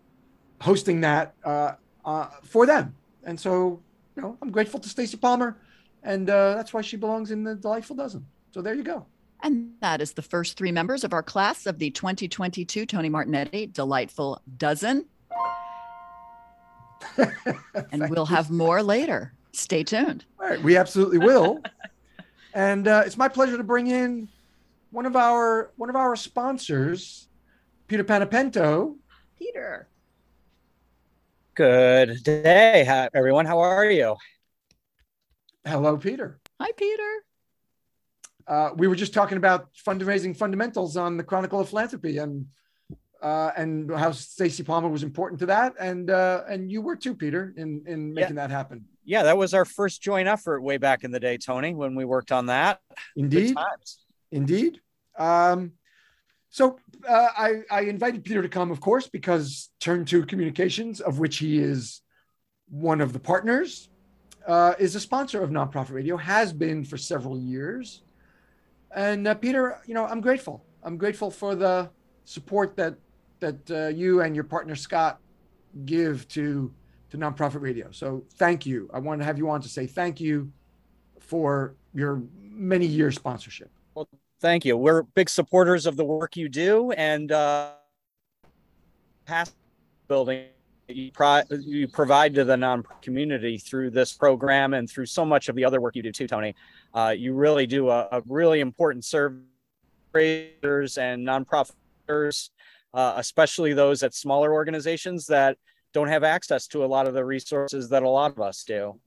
[0.62, 1.74] Hosting that uh,
[2.06, 2.96] uh, for them.
[3.24, 3.82] And so
[4.16, 5.58] you know, I'm grateful to Stacy Palmer,
[6.04, 8.26] and uh, that's why she belongs in the delightful dozen.
[8.52, 9.06] So there you go.
[9.44, 13.74] And that is the first three members of our class of the 2022 Tony Martignetti
[13.74, 15.06] Delightful Dozen.
[17.92, 19.34] and we'll have more later.
[19.54, 20.26] Stay tuned.
[20.40, 21.62] All right, we absolutely will.
[22.54, 24.30] and uh, it's my pleasure to bring in
[24.92, 27.28] one of our one of our sponsors,
[27.88, 28.96] Peter Panepento.
[29.40, 29.88] Peter.
[31.54, 33.46] Good day, everyone.
[33.46, 34.16] How are you?
[35.66, 36.40] Hello, Peter.
[36.62, 37.12] Hi, Peter.
[38.48, 42.46] Uh, we were just talking about fundraising fundamentals on the Chronicle of Philanthropy, and
[43.22, 47.14] uh, and how Stacy Palmer was important to that, and uh, and you were too,
[47.14, 48.48] Peter, in in making yeah.
[48.48, 48.86] that happen.
[49.04, 52.06] Yeah, that was our first joint effort way back in the day, Tony, when we
[52.06, 52.80] worked on that.
[53.18, 53.58] Indeed,
[54.32, 54.80] indeed.
[55.18, 55.74] Um,
[56.52, 61.18] so uh, I, I invited Peter to come, of course, because Turn Two Communications, of
[61.18, 62.02] which he is
[62.70, 63.90] one of the partners,
[64.46, 68.04] uh, is a sponsor of nonprofit radio, has been for several years.
[68.94, 70.66] And uh, Peter, you know, I'm grateful.
[70.84, 71.90] I'm grateful for the
[72.26, 72.96] support that
[73.40, 75.20] that uh, you and your partner Scott
[75.86, 76.74] give to
[77.12, 77.92] to nonprofit radio.
[77.92, 78.90] So thank you.
[78.94, 80.52] I want to have you on to say thank you
[81.20, 83.72] for your many years sponsorship.
[84.42, 84.76] Thank you.
[84.76, 87.72] We're big supporters of the work you do and uh,
[89.26, 89.54] past
[90.08, 90.48] building
[90.88, 95.48] you, pro- you provide to the non community through this program and through so much
[95.48, 96.56] of the other work you do too, Tony.
[96.94, 99.38] Uh, you really do a, a really important service
[100.14, 102.50] and nonprofiters
[102.94, 105.58] uh, especially those at smaller organizations that
[105.94, 109.00] don't have access to a lot of the resources that a lot of us do.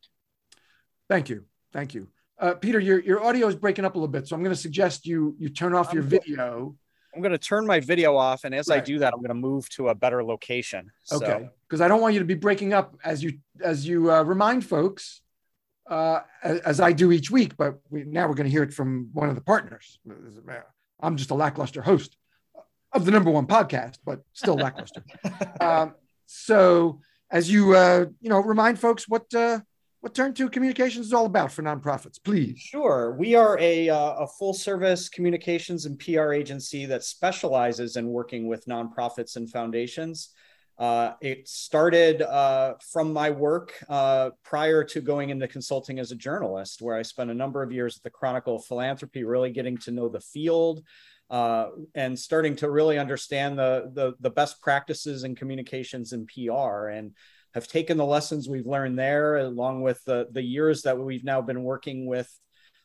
[1.08, 1.44] Thank you.
[1.72, 2.08] Thank you.
[2.38, 4.60] Uh, Peter, your, your audio is breaking up a little bit, so I'm going to
[4.60, 6.74] suggest you you turn off your video.
[7.14, 8.82] I'm going to turn my video off, and as right.
[8.82, 10.90] I do that, I'm going to move to a better location.
[11.12, 14.22] Okay, because I don't want you to be breaking up as you as you uh,
[14.24, 15.22] remind folks,
[15.88, 17.56] uh, as, as, I do each week.
[17.56, 20.00] But we, now we're going to hear it from one of the partners.
[21.00, 22.16] I'm just a lackluster host
[22.92, 25.04] of the number one podcast, but still lackluster.
[25.60, 25.94] um,
[26.26, 29.60] So, as you uh, you know, remind folks what uh,
[30.04, 32.58] what Turn Two Communications is all about for nonprofits, please.
[32.58, 33.16] Sure.
[33.18, 38.46] We are a, uh, a full service communications and PR agency that specializes in working
[38.46, 40.28] with nonprofits and foundations.
[40.78, 46.16] Uh, it started uh, from my work uh, prior to going into consulting as a
[46.16, 49.78] journalist, where I spent a number of years at the Chronicle of Philanthropy, really getting
[49.78, 50.84] to know the field
[51.30, 56.88] uh, and starting to really understand the, the, the best practices in communications and PR.
[56.88, 57.12] And
[57.54, 61.40] have taken the lessons we've learned there, along with the, the years that we've now
[61.40, 62.30] been working with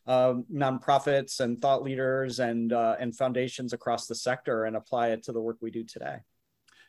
[0.08, 5.24] um, nonprofits and thought leaders and uh, and foundations across the sector, and apply it
[5.24, 6.20] to the work we do today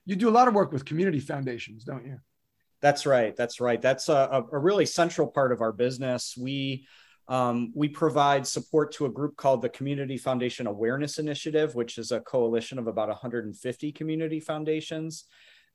[0.05, 2.19] you do a lot of work with community foundations, don't you?
[2.81, 3.37] That's right.
[3.37, 3.81] That's right.
[3.81, 6.35] That's a, a really central part of our business.
[6.37, 6.87] We
[7.29, 12.11] um, we provide support to a group called the Community Foundation Awareness Initiative, which is
[12.11, 15.27] a coalition of about 150 community foundations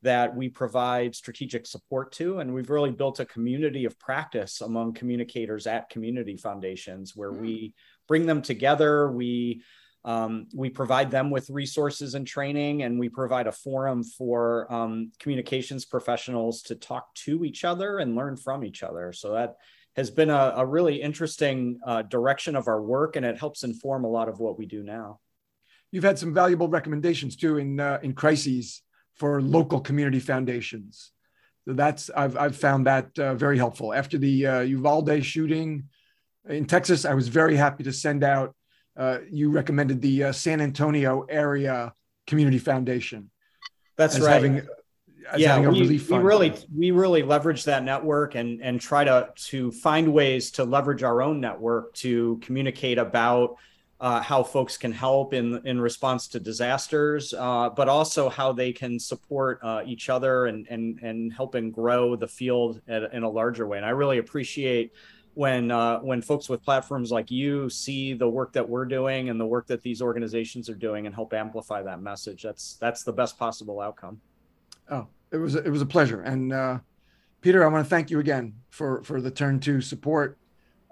[0.02, 2.40] that we provide strategic support to.
[2.40, 7.40] And we've really built a community of practice among communicators at community foundations where mm.
[7.40, 7.74] we
[8.08, 9.12] bring them together.
[9.12, 9.64] We
[10.04, 15.12] um, we provide them with resources and training, and we provide a forum for um,
[15.20, 19.12] communications professionals to talk to each other and learn from each other.
[19.14, 19.56] So that
[19.96, 24.04] has been a, a really interesting uh, direction of our work, and it helps inform
[24.06, 25.20] a lot of what we do now.
[25.92, 28.84] You've had some valuable recommendations too in uh, in crises
[29.16, 31.12] for local community foundations.
[31.68, 33.94] So that's I've I've found that uh, very helpful.
[33.94, 35.86] After the uh, Uvalde shooting
[36.48, 38.56] in Texas, I was very happy to send out
[38.98, 41.94] uh, you recommended the uh, San Antonio area
[42.28, 43.30] community foundation.
[43.98, 44.34] That's right.
[44.34, 44.68] Having,
[45.38, 50.14] yeah, we, we really we really leverage that network and and try to to find
[50.14, 53.56] ways to leverage our own network to communicate about
[54.00, 58.74] uh, how folks can help in in response to disasters, uh, but also how they
[58.74, 63.30] can support uh, each other and and and helping grow the field at, in a
[63.30, 63.78] larger way.
[63.78, 64.92] And I really appreciate
[65.34, 69.40] when uh, when folks with platforms like you see the work that we're doing and
[69.40, 72.44] the work that these organizations are doing and help amplify that message.
[72.44, 74.20] That's that's the best possible outcome.
[74.90, 76.22] Oh it was it was a pleasure.
[76.22, 76.80] And uh,
[77.42, 80.38] peter i want to thank you again for for the Turn Two support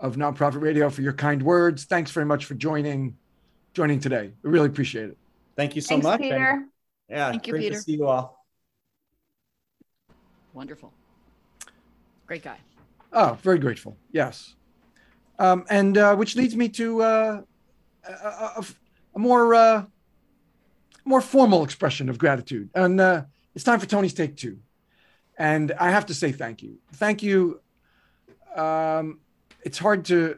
[0.03, 3.17] of nonprofit radio for your kind words thanks very much for joining
[3.73, 5.17] joining today we really appreciate it
[5.55, 6.65] thank you so thanks, much peter and,
[7.09, 8.45] yeah thank you great peter to see you all
[10.53, 10.93] wonderful
[12.27, 12.57] great guy
[13.13, 13.95] Oh, very grateful.
[14.11, 14.55] Yes.
[15.37, 17.41] Um, and uh, which leads me to uh,
[18.07, 18.65] a, a,
[19.15, 19.85] a, more uh,
[21.05, 22.69] more formal expression of gratitude.
[22.73, 24.59] And uh, it's time for Tony's take two.
[25.37, 26.79] And I have to say thank you.
[26.93, 27.61] Thank you.
[28.55, 29.19] Um,
[29.65, 30.37] it's hard to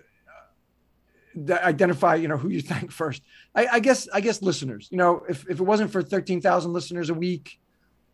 [1.50, 3.22] uh, identify, you know, who you thank first.
[3.54, 4.88] I, I, guess, I guess listeners.
[4.92, 7.60] You know, if, if it wasn't for thirteen thousand listeners a week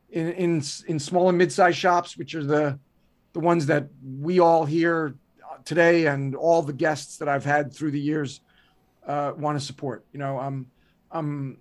[0.10, 2.80] in in in small and mid-sized shops, which are the
[3.34, 5.16] the ones that we all hear
[5.66, 8.42] today and all the guests that I've had through the years
[9.06, 10.06] uh, want to support.
[10.12, 10.68] You know, I'm,
[11.12, 11.58] I'm,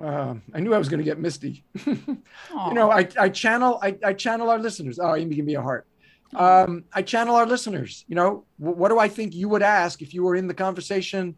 [0.00, 1.64] uh, I knew I was going to get misty.
[1.86, 4.98] you know, I, I channel, I, I channel our listeners.
[4.98, 5.86] Oh, you give me a heart.
[6.34, 8.04] Um, I channel our listeners.
[8.08, 11.36] You know, what do I think you would ask if you were in the conversation?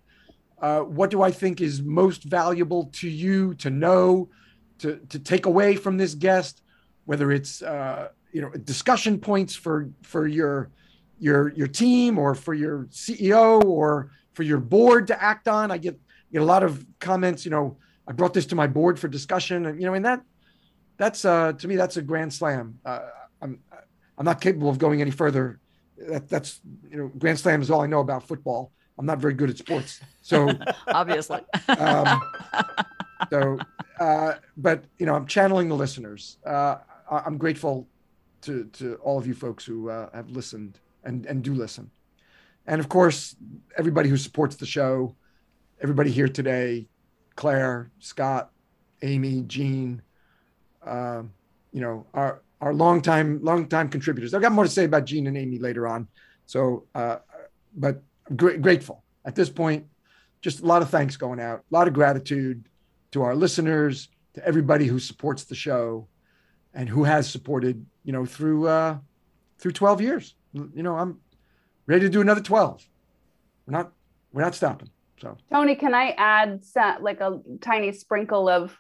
[0.61, 4.29] Uh, what do I think is most valuable to you to know,
[4.79, 6.63] to to take away from this guest?
[7.05, 10.71] Whether it's uh, you know discussion points for for your
[11.19, 15.71] your your team or for your CEO or for your board to act on.
[15.71, 15.99] I get
[16.33, 17.45] get a lot of comments.
[17.45, 17.77] You know,
[18.09, 20.23] I brought this to my board for discussion, and you know, and that
[20.97, 22.79] that's uh, to me that's a grand slam.
[22.85, 23.01] Uh,
[23.43, 23.61] I'm
[24.19, 25.61] I'm not capable of going any further.
[25.99, 28.73] That, that's you know, grand slam is all I know about football.
[28.99, 30.51] I'm not very good at sports, so
[30.89, 31.41] obviously.
[31.69, 32.23] um,
[33.31, 33.59] so,
[34.01, 36.39] uh, but you know, I'm channeling the listeners.
[36.45, 36.77] Uh,
[37.11, 37.89] I'm grateful
[38.43, 41.91] to to all of you folks who uh, have listened and and do listen,
[42.67, 43.37] and of course
[43.77, 45.15] everybody who supports the show,
[45.83, 46.89] everybody here today,
[47.35, 48.51] Claire, Scott,
[49.03, 50.01] Amy, Gene,
[50.85, 51.23] uh,
[51.71, 54.35] you know our our longtime longtime contributors.
[54.35, 56.09] I've got more to say about Gene and Amy later on,
[56.47, 57.17] so uh,
[57.77, 58.03] but
[58.35, 59.87] gr- grateful at this point.
[60.41, 62.69] Just a lot of thanks going out, a lot of gratitude
[63.13, 66.07] to our listeners, to everybody who supports the show
[66.75, 68.99] and who has supported, you know, through uh,
[69.59, 70.35] through 12 years.
[70.53, 71.19] You know, I'm
[71.87, 72.87] ready to do another 12.
[73.67, 73.93] We're not
[74.33, 74.91] we're not stopping.
[75.21, 76.63] So Tony, can I add
[77.01, 78.77] like a tiny sprinkle of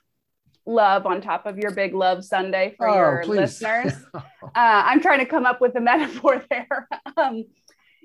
[0.66, 3.38] love on top of your big love Sunday for oh, your please.
[3.38, 3.92] listeners?
[4.14, 4.20] uh,
[4.54, 6.88] I'm trying to come up with a metaphor there.
[7.16, 7.44] um,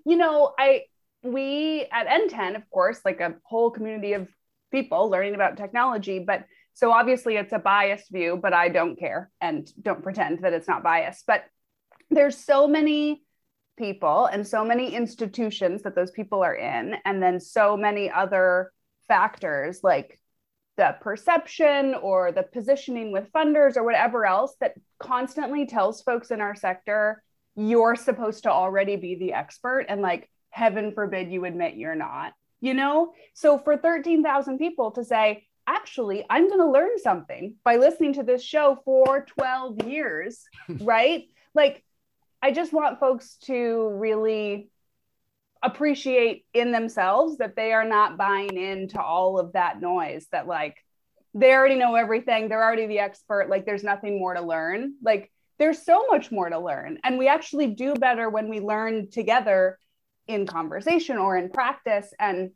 [0.05, 0.83] you know, I
[1.23, 4.27] we at NTEN, of course, like a whole community of
[4.71, 9.29] people learning about technology, but So obviously it's a biased view, but I don't care
[9.41, 11.25] and don't pretend that it's not biased.
[11.27, 11.43] But
[12.09, 13.23] there's so many
[13.77, 18.71] people and so many institutions that those people are in, and then so many other
[19.07, 20.20] factors like
[20.77, 26.41] the perception or the positioning with funders or whatever else that constantly tells folks in
[26.41, 27.21] our sector
[27.55, 32.33] you're supposed to already be the expert and like heaven forbid you admit you're not
[32.61, 33.13] you know?
[33.33, 38.23] So for 13,000 people to say actually i'm going to learn something by listening to
[38.23, 40.43] this show for 12 years
[40.81, 41.25] right?
[41.53, 41.83] Like
[42.41, 44.70] i just want folks to really
[45.63, 50.75] appreciate in themselves that they are not buying into all of that noise that like
[51.33, 54.95] they already know everything they're already the expert like there's nothing more to learn.
[55.01, 59.09] Like there's so much more to learn and we actually do better when we learn
[59.09, 59.77] together
[60.27, 62.51] in conversation or in practice and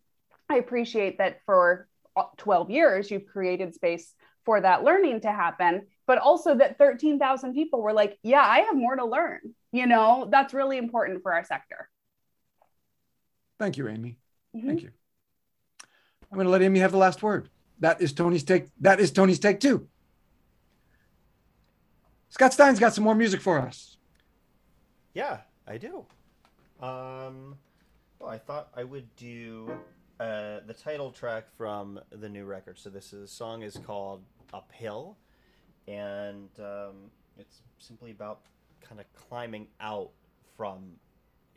[0.49, 4.13] i appreciate that for uh, 12 years you've created space
[4.45, 8.75] for that learning to happen but also that 13,000 people were like yeah i have
[8.75, 9.39] more to learn
[9.75, 10.27] you know?
[10.31, 11.89] That's really important for our sector
[13.57, 14.17] Thank you, Amy.
[14.55, 14.67] Mm-hmm.
[14.67, 14.91] Thank you.
[16.31, 17.49] I'm going to let Amy have the last word.
[17.79, 18.67] That is Tony's take.
[18.81, 19.87] That is Tony's take too.
[22.29, 23.97] Scott Stein's got some more music for us.
[25.13, 26.05] Yeah, I do.
[26.81, 27.57] Um,
[28.19, 29.71] well, I thought I would do
[30.19, 32.77] uh, the title track from the new record.
[32.77, 35.15] So this is, song is called Uphill,
[35.87, 38.41] and um, it's simply about
[38.81, 40.11] kind of climbing out
[40.57, 40.91] from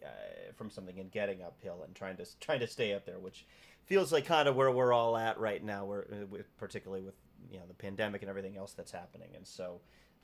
[0.04, 3.46] uh, from something and getting uphill and trying to trying to stay up there, which
[3.86, 5.84] feels like kind of where we're all at right now.
[5.84, 7.14] We're uh, particularly with
[7.50, 9.80] you know the pandemic and everything else that's happening, and so.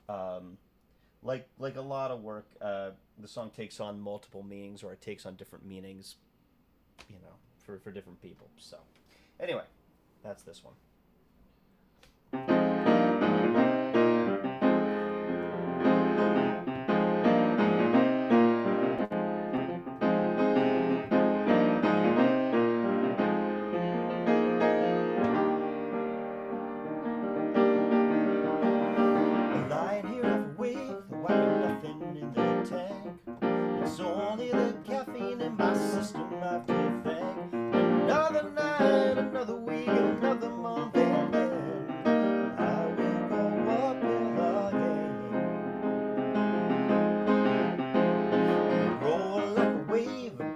[0.07, 0.57] Um,
[1.23, 5.01] like like a lot of work, uh, the song takes on multiple meanings, or it
[5.01, 6.17] takes on different meanings,
[7.09, 7.33] you know,
[7.65, 8.47] for for different people.
[8.57, 8.77] So,
[9.39, 9.63] anyway,
[10.23, 10.75] that's this one.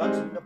[0.10, 0.39] want to know.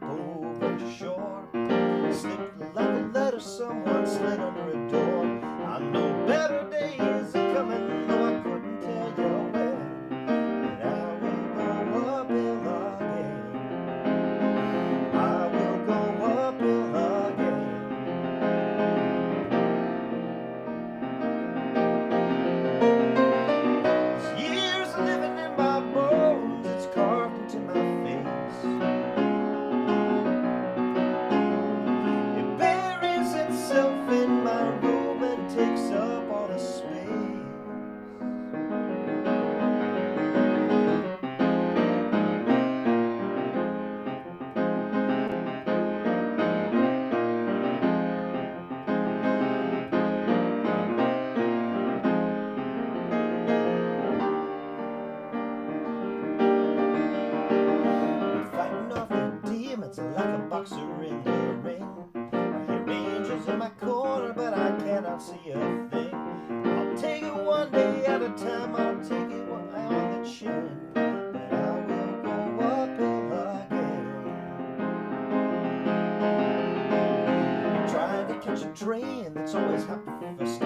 [78.75, 80.59] train that's always up for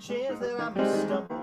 [0.00, 1.37] chance that I may stumble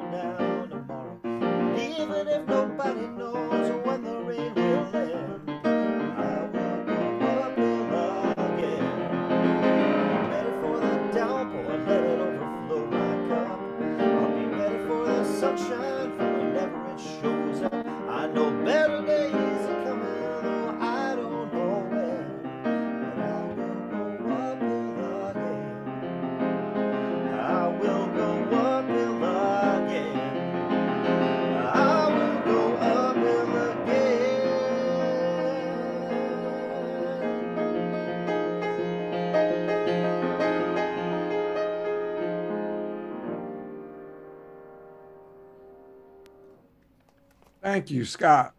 [47.75, 48.53] Thank you, Scott.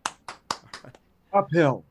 [1.33, 1.87] Uphill.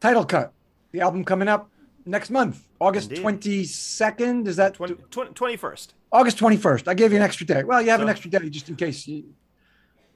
[0.00, 0.52] Title cut.
[0.90, 1.70] The album coming up
[2.04, 4.48] next month, August twenty second.
[4.48, 5.88] Is that 20, 21st.
[6.10, 6.88] August twenty first?
[6.88, 7.62] I gave you an extra day.
[7.62, 9.32] Well, you have an extra day just in case you,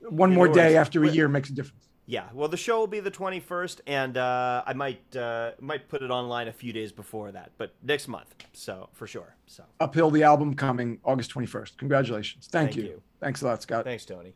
[0.08, 1.88] one more day after a year makes a difference.
[2.06, 6.02] Yeah, well, the show will be the 21st, and uh, I might uh, might put
[6.02, 9.36] it online a few days before that, but next month, so for sure.
[9.46, 11.78] So Uphill, the album coming August twenty first.
[11.78, 12.48] Congratulations.
[12.50, 12.82] Thank, Thank you.
[12.94, 13.02] you.
[13.20, 13.84] Thanks a lot, Scott.
[13.84, 14.34] thanks, Tony.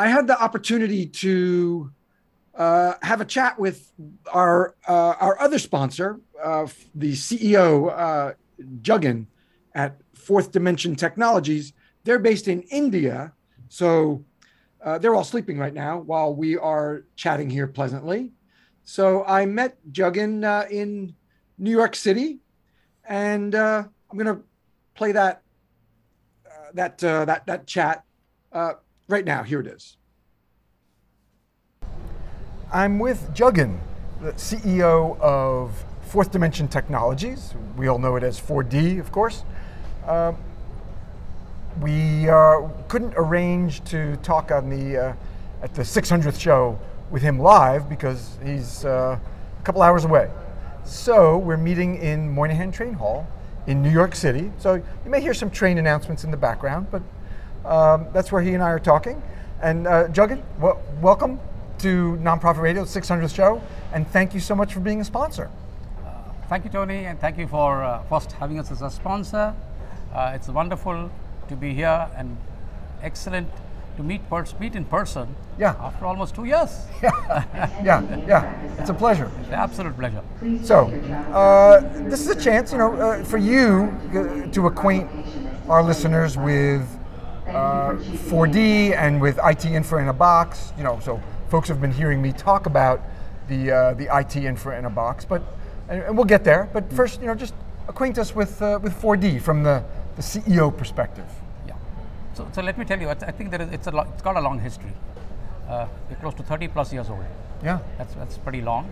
[0.00, 1.90] I had the opportunity to
[2.54, 3.92] uh, have a chat with
[4.32, 8.32] our uh, our other sponsor, uh, the CEO uh,
[8.80, 9.26] Juggin
[9.74, 11.74] at Fourth Dimension Technologies.
[12.04, 13.34] They're based in India,
[13.68, 14.24] so
[14.82, 18.32] uh, they're all sleeping right now while we are chatting here pleasantly.
[18.84, 21.14] So I met Juggin uh, in
[21.58, 22.38] New York City,
[23.04, 24.40] and uh, I'm gonna
[24.94, 25.42] play that
[26.72, 28.02] that that that chat
[29.10, 29.42] right now.
[29.42, 29.96] Here it is.
[32.72, 33.78] I'm with Juggin,
[34.20, 37.54] the CEO of Fourth Dimension Technologies.
[37.76, 39.44] We all know it as 4D, of course.
[40.06, 40.36] Um,
[41.80, 45.14] we uh, couldn't arrange to talk on the uh,
[45.62, 46.78] at the 600th show
[47.10, 49.18] with him live because he's uh,
[49.58, 50.30] a couple hours away.
[50.84, 53.26] So we're meeting in Moynihan Train Hall
[53.66, 54.50] in New York City.
[54.58, 57.02] So you may hear some train announcements in the background, but
[57.64, 59.22] um, that's where he and I are talking.
[59.62, 61.38] And uh, Juggin, wel- welcome
[61.78, 65.50] to Nonprofit Radio 600th show, and thank you so much for being a sponsor.
[66.48, 69.54] Thank you, Tony, and thank you for uh, first having us as a sponsor.
[70.12, 71.10] Uh, it's wonderful
[71.48, 72.36] to be here and
[73.02, 73.48] excellent
[73.96, 75.36] to meet pers- meet in person.
[75.58, 75.76] Yeah.
[75.78, 79.30] After almost two years, Yeah, yeah, it's a pleasure.
[79.40, 80.22] it's an absolute pleasure.
[80.64, 80.86] So,
[81.32, 85.08] uh, this is a chance, you know, uh, for you uh, to acquaint
[85.68, 86.82] our listeners with
[87.50, 87.94] uh,
[88.30, 90.72] 4D and with IT infra in a box.
[90.76, 93.02] You know, so folks have been hearing me talk about
[93.48, 95.42] the uh, the IT infra in a box, but
[95.88, 96.68] and, and we'll get there.
[96.72, 97.54] But first, you know, just
[97.88, 99.82] acquaint us with uh, with 4D from the,
[100.16, 101.26] the CEO perspective.
[101.66, 101.74] Yeah.
[102.34, 104.36] So, so let me tell you, I, think there is, it's a lo- it's got
[104.36, 104.92] a long history.
[105.68, 105.86] Uh,
[106.20, 107.24] close to 30 plus years old.
[107.62, 107.80] Yeah.
[107.98, 108.90] That's, that's pretty long.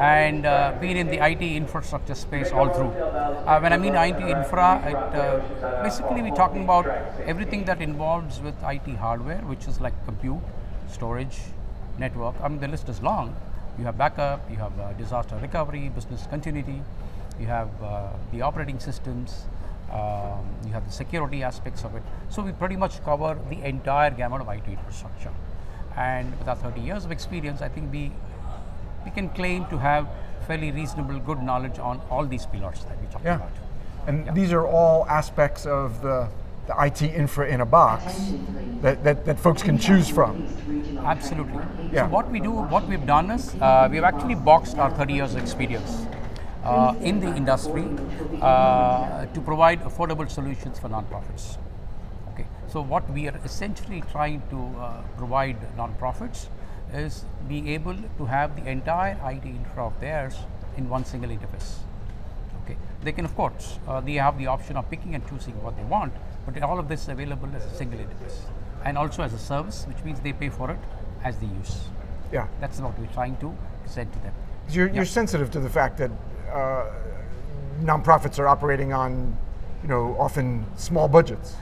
[0.00, 2.88] And uh, been in the IT infrastructure space all through.
[2.88, 6.86] Uh, when I mean IT infra, it, uh, basically we're talking about
[7.26, 10.40] everything that involves with IT hardware, which is like compute,
[10.90, 11.38] storage,
[11.98, 12.34] network.
[12.42, 13.36] I mean, the list is long.
[13.78, 16.80] You have backup, you have uh, disaster recovery, business continuity,
[17.38, 19.44] you have uh, the operating systems,
[19.92, 22.02] um, you have the security aspects of it.
[22.30, 25.32] So we pretty much cover the entire gamut of IT infrastructure.
[25.96, 28.12] And with our 30 years of experience, I think we
[29.04, 30.08] we can claim to have
[30.46, 33.36] fairly reasonable, good knowledge on all these pillars that we talked Yeah.
[33.36, 33.50] about.
[34.08, 36.28] And these are all aspects of the,
[36.66, 38.32] the IT infra in a box
[38.82, 40.46] that, that, that folks can choose from.
[41.04, 41.62] Absolutely.
[41.92, 42.06] Yeah.
[42.06, 45.34] So what we do, what we've done is, uh, we've actually boxed our 30 years
[45.34, 46.06] of experience
[46.64, 47.84] uh, in the industry
[48.42, 51.58] uh, to provide affordable solutions for nonprofits.
[52.68, 56.46] So what we are essentially trying to uh, provide nonprofits
[56.92, 60.34] is being able to have the entire IT infra of theirs
[60.76, 61.76] in one single interface.
[62.64, 62.76] Okay.
[63.02, 65.84] They can, of course, uh, they have the option of picking and choosing what they
[65.84, 66.12] want,
[66.44, 68.38] but all of this is available as a single interface
[68.84, 70.78] and also as a service, which means they pay for it
[71.24, 71.84] as they use.
[72.32, 72.46] Yeah.
[72.60, 74.34] That's what we're trying to present to them.
[74.70, 74.94] You're, Yeah.
[74.96, 76.10] you're sensitive to the fact that
[76.52, 76.86] uh,
[77.80, 79.36] nonprofits are operating on,
[79.82, 81.54] you know, often small budgets.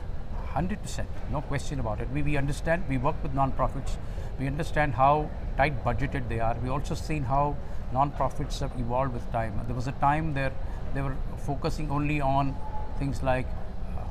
[0.54, 2.08] 100%, no question about it.
[2.10, 3.96] We, we understand, we work with nonprofits,
[4.38, 6.56] we understand how tight budgeted they are.
[6.62, 7.56] We also seen how
[7.92, 9.60] nonprofits have evolved with time.
[9.66, 10.52] There was a time there
[10.94, 12.54] they were focusing only on
[12.98, 13.46] things like
[13.96, 14.02] uh,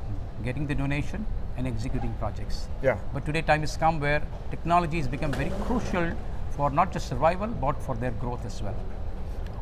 [0.44, 1.24] getting the donation
[1.56, 2.68] and executing projects.
[2.82, 2.98] Yeah.
[3.14, 6.12] But today time has come where technology has become very crucial
[6.50, 8.76] for not just survival but for their growth as well.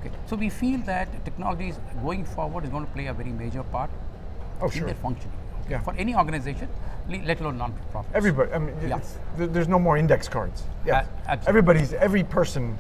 [0.01, 0.11] Okay.
[0.27, 3.63] So we feel that technology is going forward is going to play a very major
[3.63, 3.91] part
[4.61, 4.87] Oh, in sure.
[4.87, 5.37] their functioning.
[5.73, 5.81] Yeah.
[5.81, 6.69] for any organization,
[7.09, 8.15] let alone non-profit.
[8.15, 8.53] Everybody.
[8.53, 9.17] I mean, yes.
[9.37, 10.65] there's no more index cards.
[10.85, 12.79] Yeah, uh, everybody's every person,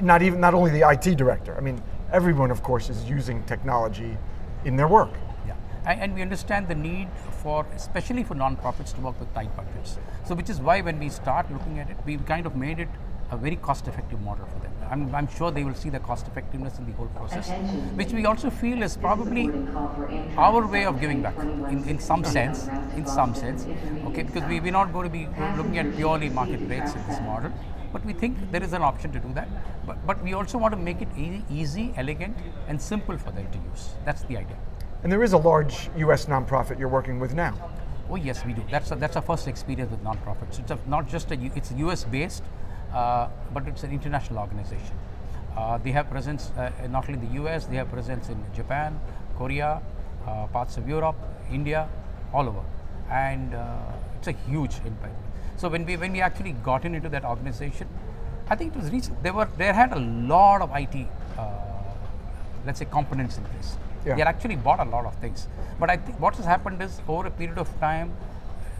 [0.00, 1.56] not even not only the IT director.
[1.56, 4.16] I mean, everyone, of course, is using technology
[4.64, 5.10] in their work.
[5.46, 5.56] Yeah,
[5.86, 7.08] and, and we understand the need
[7.42, 9.98] for, especially for non-profits, to work with tight budgets.
[10.24, 12.88] So, which is why when we start looking at it, we've kind of made it
[13.32, 14.72] a very cost-effective model for them.
[14.90, 17.50] I'm, I'm, sure they will see the cost effectiveness in the whole process,
[17.94, 19.50] which we also feel is probably
[20.36, 23.66] our way of giving back in, in some sense, in some sense,
[24.06, 25.26] okay, because we, we're not going to be
[25.56, 27.52] looking at purely market rates in this model,
[27.92, 29.48] but we think there is an option to do that.
[29.86, 32.36] But, but we also want to make it easy, easy, elegant,
[32.68, 33.90] and simple for them to use.
[34.04, 34.56] That's the idea.
[35.02, 36.26] And there is a large U.S.
[36.26, 37.54] nonprofit you're working with now.
[38.10, 38.62] Oh yes, we do.
[38.70, 40.58] That's a, that's our first experience with nonprofits.
[40.58, 42.04] It's a, not just a it's U.S.
[42.04, 42.42] based,
[42.94, 44.96] but it's an international organization.
[45.56, 48.98] Uh, they have presence uh, not only in the US, they have presence in Japan,
[49.36, 49.80] Korea,
[50.26, 51.16] uh, parts of Europe,
[51.50, 51.88] India,
[52.32, 52.62] all over,
[53.10, 53.76] and uh,
[54.18, 55.14] it's a huge impact.
[55.56, 57.86] So when we when we actually gotten into that organization,
[58.48, 59.22] I think it was recent.
[59.22, 61.06] There were there had a lot of IT,
[62.66, 63.76] let's say, components in place.
[64.04, 64.14] Yeah.
[64.14, 65.46] They had actually bought a lot of things,
[65.78, 68.12] but I think what has happened is over a period of time,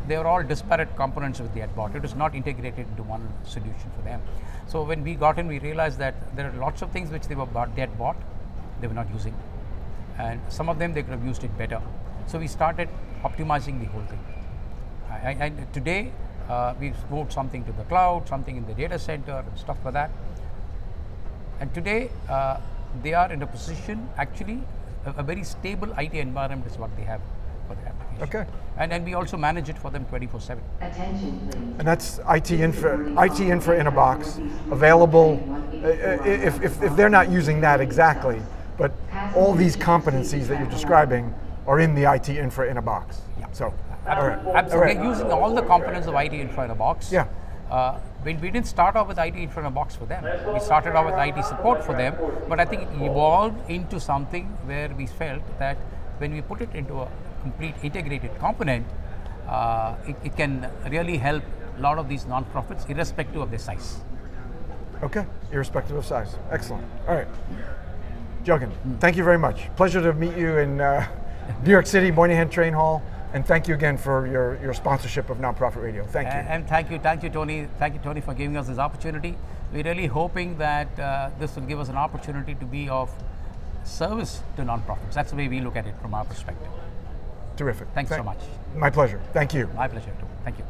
[0.07, 1.95] they were all disparate components of the ad bought.
[1.97, 4.21] It was not integrated into one solution for them.
[4.67, 7.35] So when we got in, we realized that there are lots of things which they
[7.35, 8.17] were bought, they had bought,
[8.81, 9.35] they were not using,
[10.19, 11.81] and some of them they could have used it better.
[12.27, 12.89] So we started
[13.23, 14.21] optimizing the whole thing.
[15.23, 16.13] And today
[16.49, 19.95] uh, we've moved something to the cloud, something in the data center, and stuff like
[19.95, 20.11] that.
[21.61, 22.59] And today uh,
[23.03, 24.61] they are in a position, actually,
[25.07, 27.21] a, a very stable IT environment is what they have
[27.67, 28.23] for the application.
[28.23, 28.47] Okay.
[28.77, 30.59] And then we also manage it for them 24/7.
[31.79, 34.41] And that's IT infra, IT infra in a box,
[34.71, 35.41] available.
[35.73, 35.91] Uh, uh,
[36.25, 38.41] if, if, if they're not using that exactly,
[38.77, 38.93] but
[39.37, 41.33] all these competencies that you're describing
[41.67, 43.21] are in the IT infra in a box.
[43.39, 43.47] Yeah.
[43.53, 43.75] So.
[44.07, 44.39] All right.
[44.55, 44.97] Absolutely.
[44.97, 45.05] All right.
[45.05, 47.11] Using all the components of IT infra in a box.
[47.12, 47.27] Yeah.
[47.71, 50.25] Uh, we, we didn't start off with IT infra in a box for them.
[50.53, 52.15] We started off with IT support for them,
[52.49, 55.77] but I think it evolved into something where we felt that
[56.19, 57.09] when we put it into a
[57.45, 58.86] complete integrated component,
[59.49, 61.42] uh, it, it, can really help
[61.78, 64.01] a lot of these nonprofits, irrespective of their size.
[65.03, 66.36] Okay, irrespective of size.
[66.51, 66.86] Excellent.
[67.07, 67.28] All right.
[68.45, 69.01] Juggin, mm.
[69.01, 69.74] thank you very much.
[69.76, 71.07] Pleasure to meet you in uh,
[71.64, 73.03] New York City, Moynihan Train Hall.
[73.34, 76.05] And thank you again for your, your sponsorship of Nonprofit Radio.
[76.05, 76.34] Thank you.
[76.34, 77.66] And, and thank you, thank you, Tony.
[77.78, 79.36] Thank you, Tony, for giving us this opportunity.
[79.72, 83.11] We're really hoping that uh, this will give us an opportunity to be of
[83.82, 85.14] service to nonprofits.
[85.14, 86.70] That's the way we look at it from our perspective.
[87.57, 87.89] Terrific.
[87.95, 88.41] Thanks Thank, so much.
[88.75, 89.21] My pleasure.
[89.33, 89.69] Thank you.
[89.75, 90.27] My pleasure too.
[90.45, 90.65] Thank you.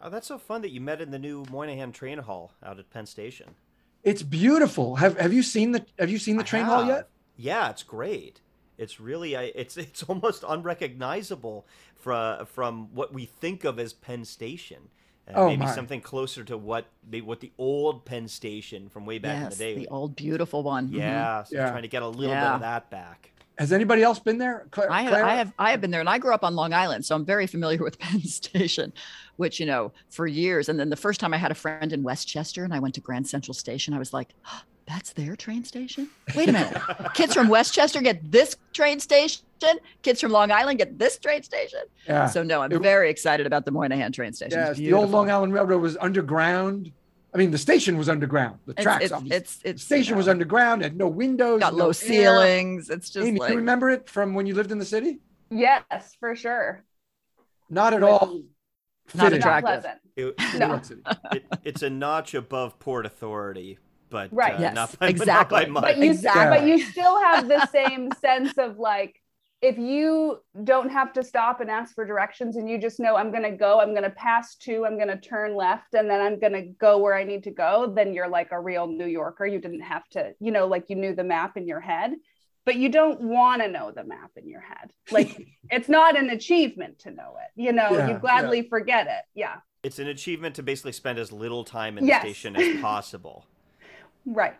[0.00, 2.90] Oh, that's so fun that you met in the new Moynihan Train Hall out at
[2.90, 3.54] Penn Station.
[4.02, 4.96] It's beautiful.
[4.96, 7.08] Have Have you seen the Have you seen the train hall yet?
[7.36, 8.40] Yeah, it's great.
[8.76, 11.66] It's really it's it's almost unrecognizable
[11.96, 14.90] from from what we think of as Penn Station.
[15.26, 15.74] Uh, oh, maybe my.
[15.74, 19.58] something closer to what the what the old Penn Station from way back yes, in
[19.58, 19.80] the day.
[19.80, 20.90] The old beautiful one.
[20.92, 21.48] Yeah, mm-hmm.
[21.48, 21.70] so yeah.
[21.70, 22.44] trying to get a little yeah.
[22.44, 23.30] bit of that back.
[23.58, 24.66] Has anybody else been there?
[24.90, 25.52] I, have, I have.
[25.58, 27.82] I have been there, and I grew up on Long Island, so I'm very familiar
[27.82, 28.92] with Penn Station,
[29.36, 30.68] which you know for years.
[30.68, 33.00] And then the first time I had a friend in Westchester, and I went to
[33.00, 36.82] Grand Central Station, I was like, oh, "That's their train station." Wait a minute,
[37.14, 39.44] kids from Westchester get this train station.
[40.02, 41.80] Kids from Long Island get this train station.
[42.08, 42.26] Yeah.
[42.26, 44.58] So no, I'm it, very excited about the Moynihan train station.
[44.58, 46.90] Yes, the old Long Island Railroad was underground.
[47.34, 48.60] I mean, the station was underground.
[48.64, 49.36] The tracks, it's, obviously.
[49.36, 52.90] It's, it's, the station you know, was underground, had no windows, got no low ceilings.
[52.90, 53.50] It's just Amy, like...
[53.50, 55.18] you remember it from when you lived in the city?
[55.50, 56.84] Yes, for sure.
[57.68, 58.40] Not at all.
[59.14, 59.84] Not attractive.
[60.16, 60.80] It, no.
[61.32, 63.78] it, it's a notch above Port Authority,
[64.10, 65.66] but right, uh, yes, not by, exactly.
[65.66, 66.58] Not but you, exactly.
[66.58, 69.20] but you still have the same sense of like
[69.64, 73.30] if you don't have to stop and ask for directions and you just know I'm
[73.30, 76.20] going to go, I'm going to pass two, I'm going to turn left, and then
[76.20, 79.06] I'm going to go where I need to go, then you're like a real New
[79.06, 79.46] Yorker.
[79.46, 82.12] You didn't have to, you know, like you knew the map in your head,
[82.66, 84.92] but you don't want to know the map in your head.
[85.10, 88.68] Like it's not an achievement to know it, you know, yeah, you gladly yeah.
[88.68, 89.24] forget it.
[89.34, 89.56] Yeah.
[89.82, 92.22] It's an achievement to basically spend as little time in yes.
[92.22, 93.46] the station as possible.
[94.26, 94.56] right.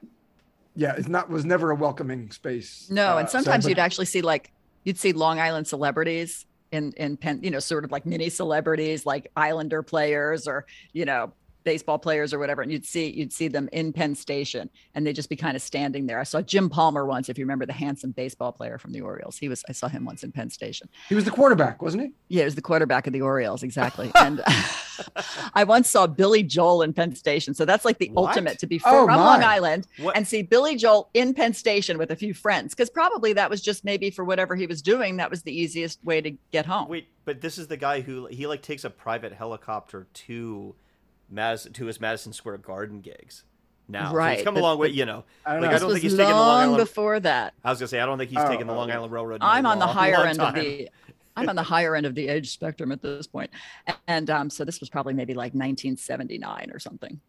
[0.76, 2.88] Yeah, it's not was never a welcoming space.
[2.90, 4.50] No, uh, and sometimes so, but, you'd actually see like
[4.84, 9.06] you'd see Long Island celebrities in in Penn, you know, sort of like mini celebrities,
[9.06, 11.32] like Islander players or you know
[11.64, 15.16] baseball players or whatever, and you'd see you'd see them in Penn Station, and they'd
[15.16, 16.20] just be kind of standing there.
[16.20, 19.36] I saw Jim Palmer once, if you remember the handsome baseball player from the Orioles.
[19.36, 20.88] He was I saw him once in Penn Station.
[21.08, 22.12] He was the quarterback, wasn't he?
[22.28, 24.10] Yeah, he was the quarterback of the Orioles, exactly.
[24.16, 24.42] and
[25.54, 28.28] I once saw Billy Joel in Penn Station, so that's like the what?
[28.28, 30.16] ultimate to be oh, from Long Island what?
[30.16, 33.60] and see Billy Joel in Penn Station with a few friends, because probably that was
[33.60, 36.88] just maybe for whatever he was doing, that was the easiest way to get home.
[36.88, 40.74] Wait, but this is the guy who he like takes a private helicopter to
[41.30, 43.44] Madison to his Madison Square Garden gigs.
[43.86, 44.32] Now, right?
[44.32, 45.24] So he's come a long way, you know.
[45.44, 45.76] I don't, like, know.
[45.76, 47.54] I don't think he's taking the Long Island before that.
[47.62, 49.40] I was gonna say I don't think he's oh, taking the Long Island Railroad.
[49.42, 50.54] I'm on the higher end time.
[50.56, 50.88] of the.
[51.36, 53.50] I'm on the higher end of the age spectrum at this point,
[54.06, 57.20] and um, so this was probably maybe like 1979 or something.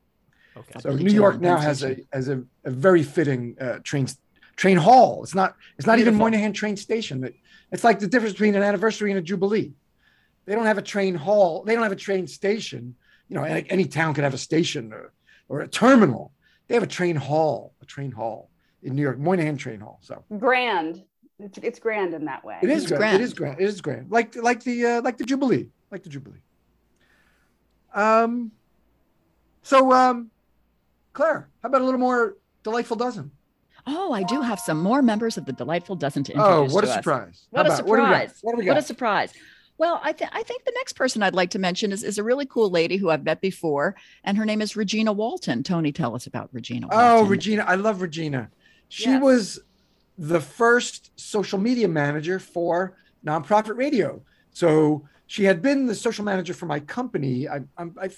[0.55, 0.79] Okay.
[0.79, 4.07] So New York now has a has a, a very fitting uh, train
[4.55, 5.23] train hall.
[5.23, 6.13] It's not it's not Beautiful.
[6.13, 7.33] even Moynihan train station.
[7.71, 9.73] It's like the difference between an anniversary and a jubilee.
[10.45, 11.63] They don't have a train hall.
[11.63, 12.95] They don't have a train station.
[13.29, 15.13] You know, any, any town could have a station or,
[15.49, 16.31] or a terminal.
[16.67, 18.49] They have a train hall, a train hall
[18.83, 19.99] in New York, Moynihan Train Hall.
[20.01, 21.03] So grand.
[21.39, 22.57] It's, it's grand in that way.
[22.61, 22.99] It is grand.
[22.99, 23.15] grand.
[23.15, 23.59] It is grand.
[23.59, 24.11] It is grand.
[24.11, 26.39] Like like the uh, like the Jubilee, like the Jubilee.
[27.93, 28.51] Um.
[29.63, 30.29] So, um,
[31.13, 33.31] Claire, how about a little more delightful dozen?
[33.87, 36.71] Oh, I do have some more members of the delightful dozen to oh, introduce.
[36.71, 37.47] Oh, what a surprise!
[37.49, 38.37] What a surprise!
[38.41, 39.33] What, what, what a surprise!
[39.77, 42.23] Well, I, th- I think the next person I'd like to mention is, is a
[42.23, 45.63] really cool lady who I've met before, and her name is Regina Walton.
[45.63, 46.87] Tony, tell us about Regina.
[46.89, 47.25] Oh, Walton.
[47.25, 47.65] Oh, Regina.
[47.67, 48.49] I love Regina.
[48.87, 49.59] She was
[50.17, 54.21] the first social media manager for nonprofit radio.
[54.51, 57.49] So she had been the social manager for my company.
[57.49, 58.09] I, I'm, I,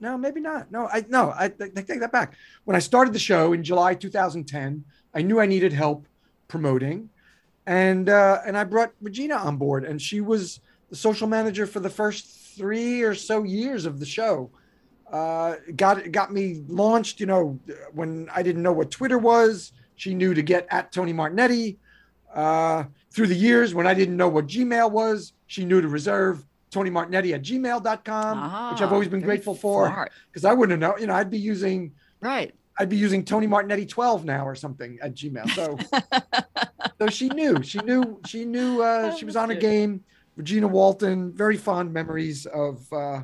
[0.00, 0.70] no, maybe not.
[0.70, 1.48] No, I no, I, I
[1.82, 2.34] take that back.
[2.64, 6.06] When I started the show in July 2010, I knew I needed help
[6.48, 7.08] promoting,
[7.64, 10.60] and uh, and I brought Regina on board, and she was
[10.90, 12.26] the social manager for the first
[12.56, 14.50] three or so years of the show.
[15.12, 17.20] Uh, got got me launched.
[17.20, 17.60] You know,
[17.92, 21.76] when I didn't know what Twitter was, she knew to get at Tony Martignetti.
[22.34, 26.44] Uh, through the years, when I didn't know what Gmail was, she knew to reserve
[26.70, 30.98] Tony Martignetti at gmail.com, ah, which I've always been grateful for because I wouldn't know.
[30.98, 32.54] You know, I'd be using right.
[32.78, 35.48] I'd be using Tony Martignetti 12 now or something at Gmail.
[35.54, 35.78] So,
[36.98, 40.04] so she knew, she knew, she knew, uh, she was on a game
[40.36, 43.22] Regina Walton, very fond memories of uh,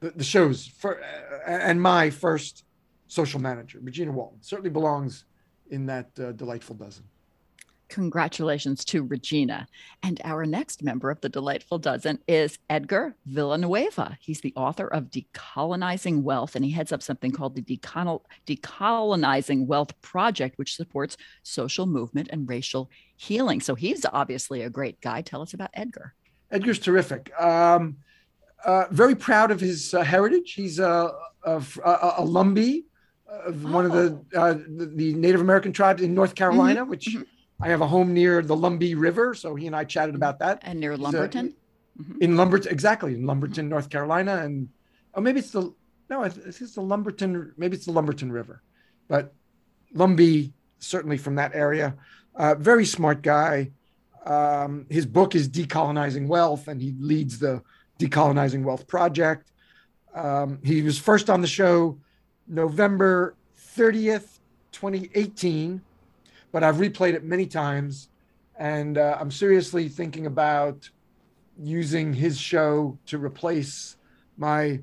[0.00, 2.64] the, the, shows for, uh, and my first
[3.06, 3.78] social manager.
[3.82, 5.24] Regina Walton certainly belongs
[5.70, 7.04] in that uh, delightful dozen.
[7.88, 9.66] Congratulations to Regina.
[10.02, 14.18] And our next member of the Delightful Dozen is Edgar Villanueva.
[14.20, 20.00] He's the author of Decolonizing Wealth, and he heads up something called the Decolonizing Wealth
[20.02, 23.60] Project, which supports social movement and racial healing.
[23.60, 25.22] So he's obviously a great guy.
[25.22, 26.14] Tell us about Edgar.
[26.50, 27.32] Edgar's terrific.
[27.40, 27.98] Um,
[28.64, 30.54] uh, very proud of his uh, heritage.
[30.54, 31.12] He's a,
[31.44, 32.84] a, a, a Lumbee,
[33.30, 34.40] uh, one of the, oh.
[34.40, 36.90] uh, the, the Native American tribes in North Carolina, mm-hmm.
[36.90, 37.22] which mm-hmm.
[37.60, 40.60] I have a home near the Lumbee River, so he and I chatted about that.
[40.62, 41.54] And near Lumberton.
[41.98, 42.22] mm-hmm.
[42.22, 44.68] In Lumberton, exactly in Lumberton, North Carolina, and
[45.14, 45.72] oh, maybe it's the
[46.08, 47.52] no, it's, it's the Lumberton.
[47.56, 48.62] Maybe it's the Lumberton River,
[49.08, 49.34] but
[49.94, 51.94] Lumbee certainly from that area.
[52.34, 53.70] Uh, very smart guy.
[54.26, 57.62] Um, his book is Decolonizing Wealth, and he leads the
[57.98, 59.52] Decolonizing Wealth project.
[60.14, 61.98] Um, he was first on the show
[62.46, 63.34] November
[63.76, 64.38] 30th,
[64.72, 65.80] 2018
[66.56, 68.08] but I've replayed it many times,
[68.58, 70.88] and uh, I'm seriously thinking about
[71.62, 73.98] using his show to replace
[74.38, 74.80] my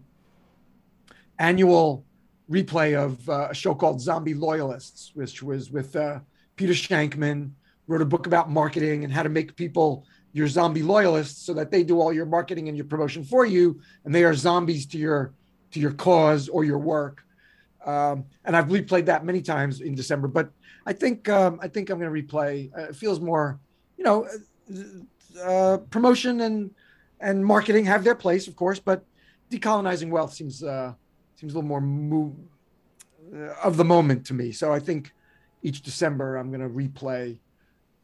[1.39, 2.05] annual
[2.47, 6.19] replay of uh, a show called Zombie Loyalists, which was with uh,
[6.57, 7.49] Peter Shankman,
[7.87, 11.71] wrote a book about marketing and how to make people your zombie loyalists so that
[11.71, 14.99] they do all your marketing and your promotion for you, and they are zombies to
[14.99, 15.33] your
[15.71, 17.23] to your cause or your work.
[17.83, 20.51] Um, and I've replayed that many times in December, but
[20.85, 22.71] I think um, I think I'm going to replay.
[22.77, 23.59] Uh, it feels more,
[23.97, 26.71] you know, uh, uh, promotion and
[27.19, 29.05] and marketing have their place, of course, but
[29.49, 30.93] decolonizing wealth seems uh,
[31.35, 32.33] seems a little more move,
[33.33, 34.51] uh, of the moment to me.
[34.51, 35.13] So I think
[35.61, 37.39] each December I'm going to replay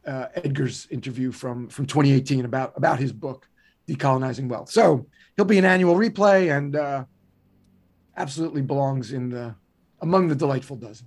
[0.06, 3.46] uh, Edgar's interview from from 2018 about about his book,
[3.88, 4.70] Decolonizing Wealth.
[4.70, 5.06] So
[5.36, 7.06] he'll be an annual replay and
[8.16, 9.54] absolutely belongs in the
[10.00, 11.06] among the delightful dozen.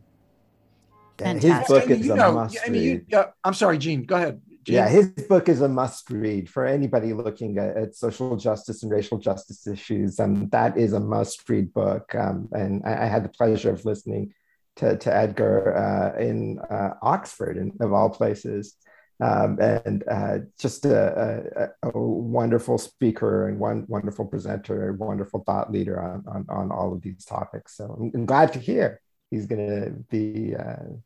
[1.25, 3.05] His book is a know, must I mean, read.
[3.07, 4.03] You, uh, I'm sorry, Gene.
[4.03, 4.41] Go ahead.
[4.63, 4.75] Gene.
[4.75, 8.91] Yeah, his book is a must read for anybody looking at, at, social justice and
[8.91, 10.19] racial justice issues.
[10.19, 12.15] And that is a must read book.
[12.15, 14.33] Um, and I, I, had the pleasure of listening
[14.77, 18.75] to, to Edgar uh, in uh, Oxford, in, of all places.
[19.21, 25.43] um, and uh, just a, a, a, wonderful speaker and one wonderful presenter, a wonderful
[25.45, 27.77] thought leader on, on, on all of these topics.
[27.77, 30.97] So I'm, I'm glad to hear he's going to be uh,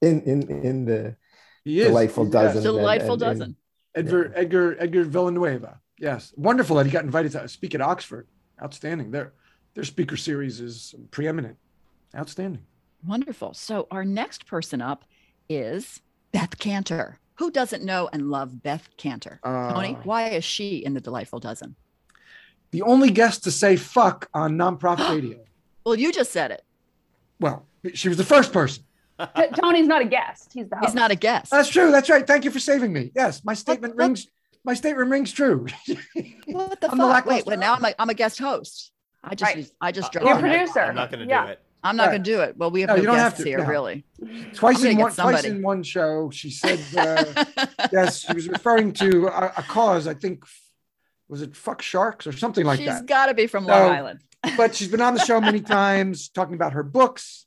[0.00, 1.16] in, in, in the
[1.64, 2.62] delightful dozen.
[2.62, 3.56] Delightful and, and, dozen.
[3.94, 4.40] Edgar, yeah.
[4.40, 5.80] Edgar, Edgar Villanueva.
[5.98, 6.32] Yes.
[6.36, 8.26] Wonderful that he got invited to speak at Oxford.
[8.62, 9.10] Outstanding.
[9.10, 9.32] Their,
[9.74, 11.56] their speaker series is preeminent.
[12.16, 12.62] Outstanding.
[13.06, 13.54] Wonderful.
[13.54, 15.04] So our next person up
[15.48, 16.00] is
[16.32, 17.16] Beth Kanter.
[17.36, 19.38] Who doesn't know and love Beth Kanter?
[19.42, 21.74] Uh, Tony, why is she in the Delightful Dozen?
[22.70, 25.38] The only guest to say fuck on nonprofit radio.
[25.84, 26.64] Well, you just said it.
[27.40, 28.84] Well, she was the first person.
[29.60, 30.52] Tony's not a guest.
[30.52, 30.88] He's the host.
[30.88, 31.50] He's not a guest.
[31.50, 31.90] That's true.
[31.90, 32.26] That's right.
[32.26, 33.12] Thank you for saving me.
[33.14, 34.26] Yes, my statement what, rings.
[34.64, 35.66] My statement rings true.
[36.46, 37.24] what the I'm fuck?
[37.24, 37.58] The wait, wait.
[37.58, 38.92] Now I'm a, I'm a a guest host.
[39.22, 39.70] I just right.
[39.80, 40.80] I just uh, You're producer.
[40.80, 41.46] I'm not going to yeah.
[41.46, 41.60] do it.
[41.82, 42.12] I'm not right.
[42.12, 42.56] going to do it.
[42.56, 43.66] Well, we have no, no guests here, no.
[43.66, 44.04] really.
[44.54, 47.44] Twice in one, twice in one show, she said, uh,
[47.92, 50.06] yes, she was referring to a, a, cause.
[50.06, 50.44] I think
[51.28, 53.00] was it "fuck sharks" or something like she's that.
[53.00, 54.20] She's got to be from Long Island.
[54.56, 57.43] but she's been on the show many times, talking about her books.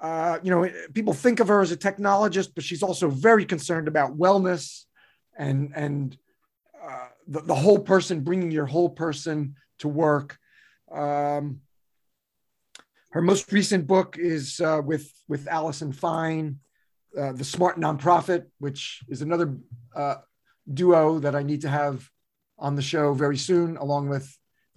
[0.00, 3.86] Uh, you know, people think of her as a technologist, but she's also very concerned
[3.86, 4.84] about wellness
[5.36, 6.16] and and
[6.82, 10.38] uh, the, the whole person, bringing your whole person to work.
[10.90, 11.60] Um,
[13.10, 16.60] her most recent book is uh, with with Allison Fine,
[17.18, 19.56] uh, the Smart Nonprofit, which is another
[19.94, 20.16] uh,
[20.72, 22.08] duo that I need to have
[22.58, 24.34] on the show very soon, along with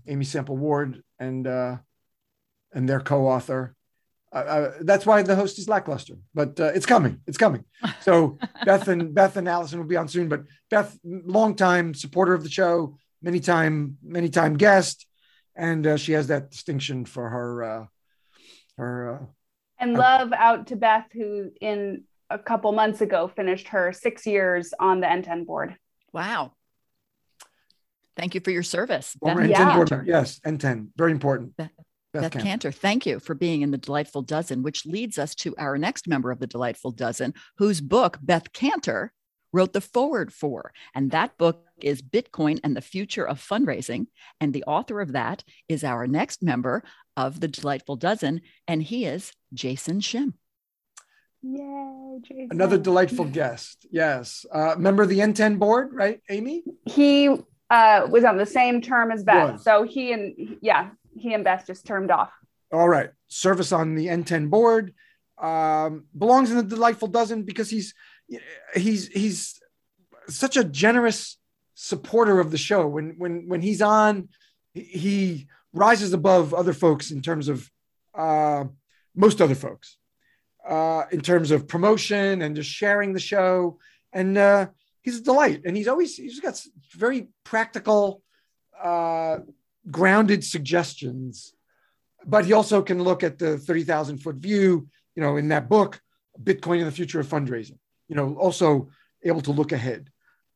[0.07, 1.77] Amy Sample Ward and uh,
[2.73, 3.75] and their co-author.
[4.33, 7.21] Uh, uh, that's why the host is lackluster, but it's coming.
[7.27, 7.63] It's coming.
[8.01, 10.27] So Beth and Beth and Allison will be on soon.
[10.27, 15.05] But Beth, longtime supporter of the show, many time many time guest,
[15.55, 17.87] and she has that distinction for her
[18.77, 19.25] her uh,
[19.79, 24.73] and love out to Beth, who in a couple months ago finished her six years
[24.79, 25.75] on the NTEN board.
[26.11, 26.53] Wow.
[28.15, 29.15] Thank you for your service.
[29.21, 29.75] Beth NTEN yeah.
[29.75, 31.53] board, yes, NTEN, very important.
[32.13, 32.69] Beth, Beth, Beth Kanter.
[32.69, 36.07] Kanter, thank you for being in the Delightful Dozen, which leads us to our next
[36.07, 39.09] member of the Delightful Dozen, whose book Beth Kanter
[39.51, 40.71] wrote the foreword for.
[40.93, 44.07] And that book is Bitcoin and the Future of Fundraising.
[44.39, 46.83] And the author of that is our next member
[47.17, 50.33] of the Delightful Dozen, and he is Jason Shim.
[51.41, 52.47] Yay, Jason.
[52.51, 53.85] Another delightful guest.
[53.91, 54.45] Yes.
[54.51, 56.63] Uh, member of the NTEN board, right, Amy?
[56.85, 57.27] He
[57.69, 59.53] uh, was on the same term as Beth.
[59.53, 59.63] Was.
[59.63, 62.31] So he and, yeah, he and Beth just termed off.
[62.71, 63.11] All right.
[63.27, 64.93] Service on the NTEN board.
[65.37, 67.93] Um, belongs in the delightful dozen because he's
[68.75, 69.59] he's he's
[70.27, 71.37] such a generous
[71.75, 72.87] supporter of the show.
[72.87, 74.29] When when when he's on,
[74.73, 77.69] he rises above other folks in terms of
[78.15, 78.65] uh,
[79.15, 79.97] most other folks,
[80.67, 83.79] uh, in terms of promotion and just sharing the show.
[84.11, 84.67] And uh,
[85.01, 85.61] he's a delight.
[85.65, 86.61] And he's always he's got
[86.91, 88.21] very practical,
[88.81, 89.39] uh,
[89.89, 91.53] grounded suggestions.
[92.25, 94.87] But he also can look at the thirty thousand foot view.
[95.15, 96.01] You know, in that book,
[96.41, 97.77] Bitcoin and the Future of Fundraising.
[98.07, 98.89] You know, also
[99.23, 100.09] able to look ahead.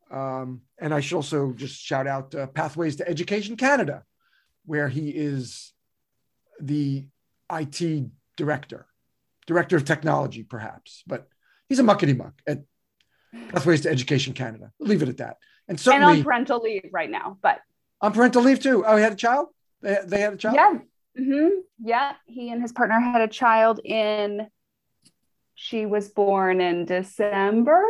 [0.09, 4.03] Um, and I should also just shout out uh, Pathways to Education Canada,
[4.65, 5.73] where he is
[6.59, 7.05] the
[7.51, 8.87] IT director,
[9.45, 11.27] director of technology, perhaps, but
[11.67, 12.63] he's a muckety muck at
[13.49, 14.71] Pathways to Education Canada.
[14.79, 15.37] We'll leave it at that.
[15.67, 17.59] And certainly and on parental leave right now, but
[18.01, 18.83] on parental leave too.
[18.85, 19.47] Oh, he had a child.
[19.81, 20.55] They, they had a child.
[20.55, 20.73] Yeah.
[21.19, 21.47] Mm-hmm.
[21.83, 22.13] Yeah.
[22.25, 24.47] He and his partner had a child in.
[25.55, 27.83] She was born in December.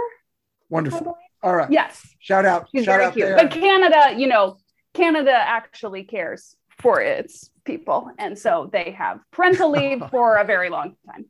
[0.69, 1.17] Wonderful.
[1.43, 1.69] All right.
[1.69, 2.15] Yes.
[2.19, 2.69] Shout out.
[2.73, 3.25] She's shout very out cute.
[3.27, 3.35] There.
[3.35, 4.57] But Canada, you know,
[4.93, 8.09] Canada actually cares for its people.
[8.17, 11.25] And so they have parental leave for a very long time.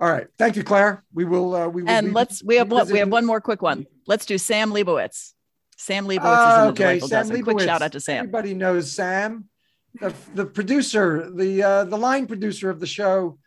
[0.00, 0.28] All right.
[0.38, 1.04] Thank you, Claire.
[1.12, 3.60] We will, uh, we will and let's, we have one, we have one more quick
[3.60, 3.86] one.
[4.06, 5.34] Let's do Sam Leibowitz.
[5.80, 7.00] Sam Leibowitz uh, is in the okay.
[7.00, 7.36] Sam dozen.
[7.36, 7.54] Leibowitz.
[7.54, 8.18] Quick shout out to Sam.
[8.18, 9.46] Everybody knows Sam,
[9.98, 13.38] the, the producer, the, uh, the line producer of the show.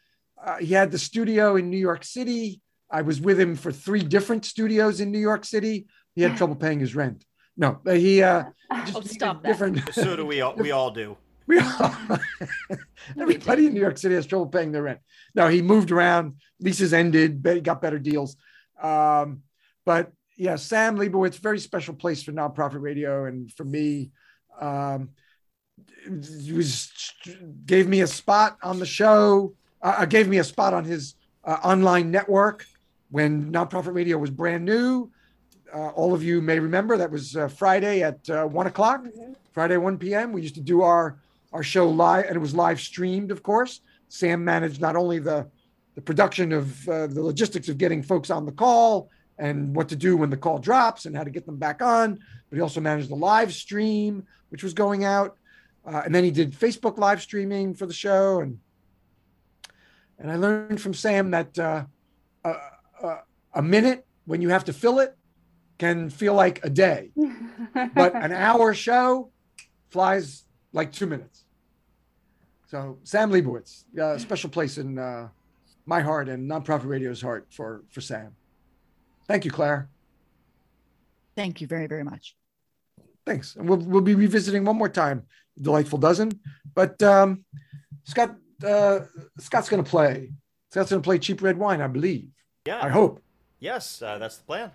[0.43, 2.59] Uh, he had the studio in New York City.
[2.89, 5.85] I was with him for three different studios in New York City.
[6.15, 7.23] He had trouble paying his rent.
[7.55, 8.45] No, he uh,
[8.85, 9.93] just oh, stop different.
[9.93, 10.55] so do we all.
[10.55, 11.17] We all do.
[11.45, 11.93] We all.
[13.19, 14.99] Everybody in New York City has trouble paying their rent.
[15.35, 16.37] No, he moved around.
[16.61, 17.43] Leases ended.
[17.43, 18.37] But got better deals.
[18.81, 19.43] Um,
[19.85, 24.11] but yeah, Sam Leibowitz, very special place for nonprofit radio, and for me,
[24.59, 25.09] um,
[26.07, 26.91] was
[27.65, 29.53] gave me a spot on the show.
[29.81, 32.65] Uh, uh, gave me a spot on his uh, online network
[33.09, 35.11] when nonprofit radio was brand new
[35.73, 39.33] uh, all of you may remember that was uh, Friday at uh, one o'clock, mm-hmm.
[39.51, 40.31] Friday 1 p.m.
[40.31, 41.19] We used to do our
[41.51, 43.81] our show live, and it was live streamed, of course.
[44.07, 45.49] Sam managed not only the
[45.95, 49.09] the production of uh, the logistics of getting folks on the call
[49.43, 52.17] and what to do when the call drops and how to get them back on.
[52.49, 55.37] But he also managed the live stream, which was going out.
[55.85, 58.39] Uh, and then he did Facebook live streaming for the show.
[58.39, 58.59] And
[60.17, 61.83] and I learned from Sam that uh,
[62.45, 63.17] a,
[63.53, 65.17] a minute when you have to fill it
[65.77, 67.11] can feel like a day,
[67.95, 69.29] but an hour show
[69.89, 71.43] flies like two minutes.
[72.67, 75.27] So Sam Leibowitz, uh, special place in uh,
[75.85, 78.37] my heart and nonprofit radio's heart for for Sam.
[79.27, 79.89] Thank you, Claire.
[81.35, 82.35] Thank you very very much.
[83.25, 85.23] Thanks, and we'll we'll be revisiting one more time,
[85.61, 86.39] delightful dozen.
[86.75, 87.45] But um,
[88.03, 89.01] Scott uh,
[89.39, 90.31] Scott's going to play.
[90.71, 92.29] Scott's going to play cheap red wine, I believe.
[92.65, 93.21] Yeah, I hope.
[93.59, 94.71] Yes, uh, that's the plan.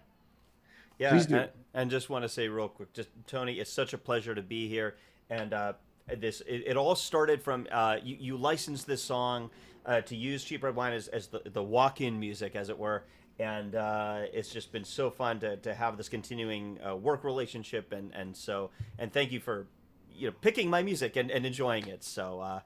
[0.99, 4.35] Yeah, and, and, just want to say real quick, just Tony, it's such a pleasure
[4.35, 4.97] to be here.
[5.31, 5.75] And uh,
[6.17, 9.51] this, it, it, all started from uh, you, you licensed this song
[9.87, 13.05] uh, to use Cheap Red Wine as, as the, the walk-in music, as it were.
[13.39, 17.93] And uh, it's just been so fun to, to have this continuing uh, work relationship,
[17.93, 19.69] and, and so and thank you for
[20.13, 22.03] you know picking my music and, and enjoying it.
[22.03, 22.63] So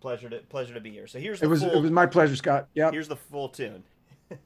[0.00, 1.06] pleasure to pleasure to be here.
[1.06, 2.68] So here's it was full, it was my pleasure, Scott.
[2.74, 2.90] Yeah.
[2.90, 3.82] Here's the full tune.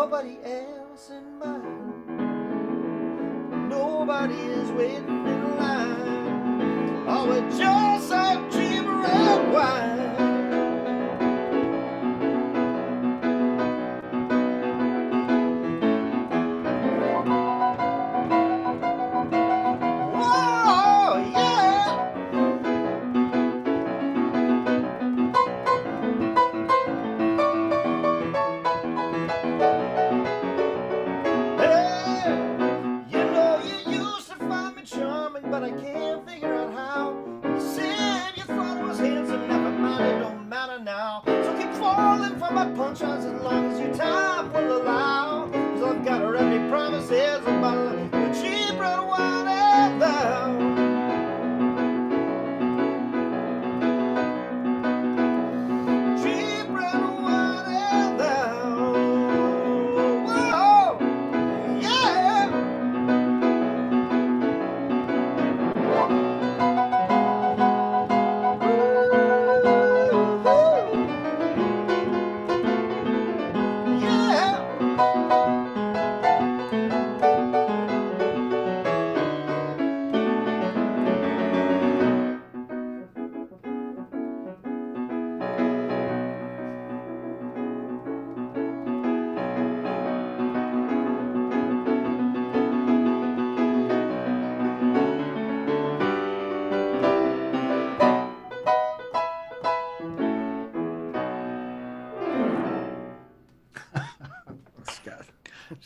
[0.00, 2.08] nobody else in mind.
[3.68, 7.04] Nobody is waiting in line.
[7.06, 7.99] Oh, we're just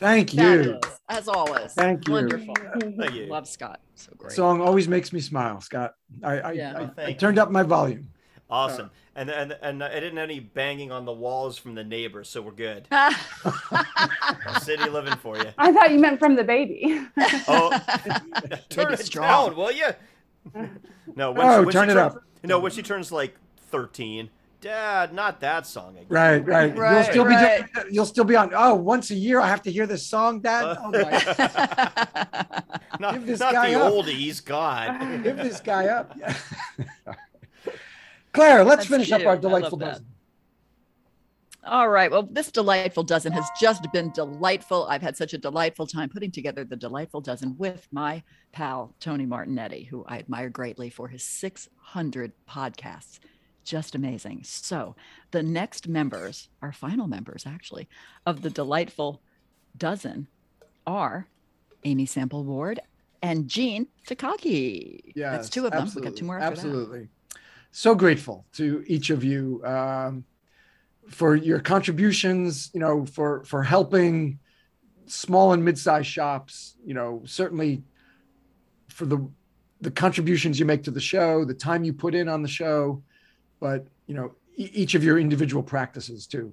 [0.05, 0.79] Thank you.
[1.09, 1.73] as always.
[1.73, 2.13] Thank you.
[2.13, 2.55] Wonderful.
[2.79, 3.27] Thank you.
[3.27, 3.81] Love Scott.
[3.95, 4.33] So great.
[4.33, 5.95] Song always makes me smile, Scott.
[6.23, 6.73] I I, Yeah.
[6.77, 8.09] I, Oh, I thank turned up my volume.
[8.51, 8.91] Awesome.
[9.17, 12.43] And and and I didn't have any banging on the walls from the neighbors, so
[12.43, 12.87] we're good.
[14.63, 15.47] City living for you.
[15.57, 17.01] I thought you meant from the baby.
[17.49, 17.71] Oh,
[18.69, 19.49] turn it it strong.
[19.51, 19.89] down, will you?
[21.17, 22.23] No, when Oh, when turn she it turns- up.
[22.43, 23.37] No, when she turns like
[23.71, 24.29] thirteen,
[24.65, 26.07] Dad, not that song again.
[26.09, 26.73] Right, right.
[26.75, 27.67] you'll Right, still right.
[27.67, 28.51] be doing, you'll still be on.
[28.55, 30.79] Oh, once a year I have to hear this song, Dad.
[30.81, 32.63] Oh my,
[32.99, 33.93] Not, Give this not guy the up.
[33.93, 35.23] oldies, God.
[35.23, 36.17] give this guy up.
[36.19, 36.35] Yeah.
[38.33, 40.07] Claire, let's That's finish up our delightful dozen.
[41.67, 42.11] All right.
[42.11, 44.87] Well, this delightful dozen has just been delightful.
[44.89, 49.27] I've had such a delightful time putting together the delightful dozen with my pal, Tony
[49.27, 53.19] Martignetti, who I admire greatly for his 600 podcasts.
[53.65, 54.43] Just amazing.
[54.45, 54.95] So,
[55.31, 57.89] the next members, our final members actually,
[58.27, 59.21] of the delightful
[59.77, 60.29] dozen
[60.87, 61.29] are
[61.85, 62.81] Amy Sample Ward
[63.23, 65.13] and Gene Takagi.
[65.15, 65.91] Yeah, That's two of them.
[65.95, 66.67] We got two more after that.
[66.67, 67.09] Absolutely.
[67.71, 70.25] So grateful to each of you um,
[71.09, 72.71] for your contributions.
[72.75, 74.39] You know, for for helping
[75.07, 76.77] small and mid-sized shops.
[76.85, 77.83] You know, certainly
[78.89, 79.27] for the
[79.81, 83.03] the contributions you make to the show, the time you put in on the show,
[83.61, 86.53] but you know, e- each of your individual practices too.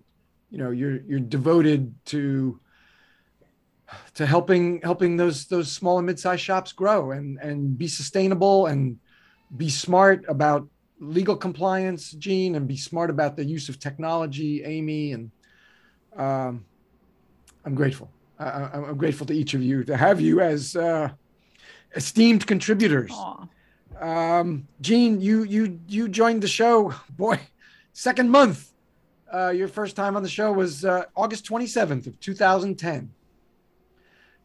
[0.49, 2.59] You know, you're you're devoted to
[4.15, 8.97] to helping helping those those small and mid-sized shops grow and and be sustainable and
[9.55, 10.67] be smart about
[10.99, 15.31] legal compliance, Gene, and be smart about the use of technology, Amy, and
[16.15, 16.65] um,
[17.65, 18.09] I'm grateful.
[18.39, 21.09] I, I'm grateful to each of you to have you as uh,
[21.95, 23.11] esteemed contributors.
[23.13, 23.47] Aw.
[24.01, 27.39] Um, Gene, you you you joined the show, boy,
[27.93, 28.73] second month.
[29.31, 33.09] Uh, your first time on the show was uh, August 27th of 2010.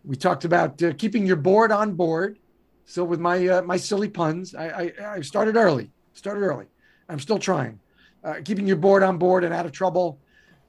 [0.04, 2.38] We talked about uh, keeping your board on board.
[2.84, 5.90] So with my uh, my silly puns, I, I I started early.
[6.12, 6.66] Started early.
[7.08, 7.80] I'm still trying.
[8.22, 10.18] Uh, keeping your board on board and out of trouble,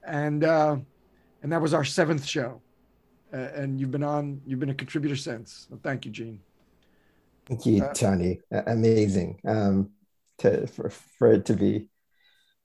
[0.04, 0.78] and uh,
[1.44, 2.62] and that was our seventh show.
[3.32, 4.42] And you've been on.
[4.48, 5.68] You've been a contributor since.
[5.84, 6.40] Thank you, Gene.
[7.48, 8.42] Thank you, Uh, Tony.
[8.52, 9.92] Amazing um,
[10.40, 11.90] to for, for it to be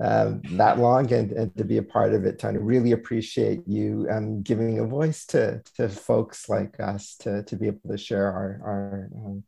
[0.01, 2.59] um, that long and, and to be a part of it, Tony.
[2.59, 7.69] Really appreciate you um, giving a voice to to folks like us to to be
[7.69, 9.45] able to share our our um,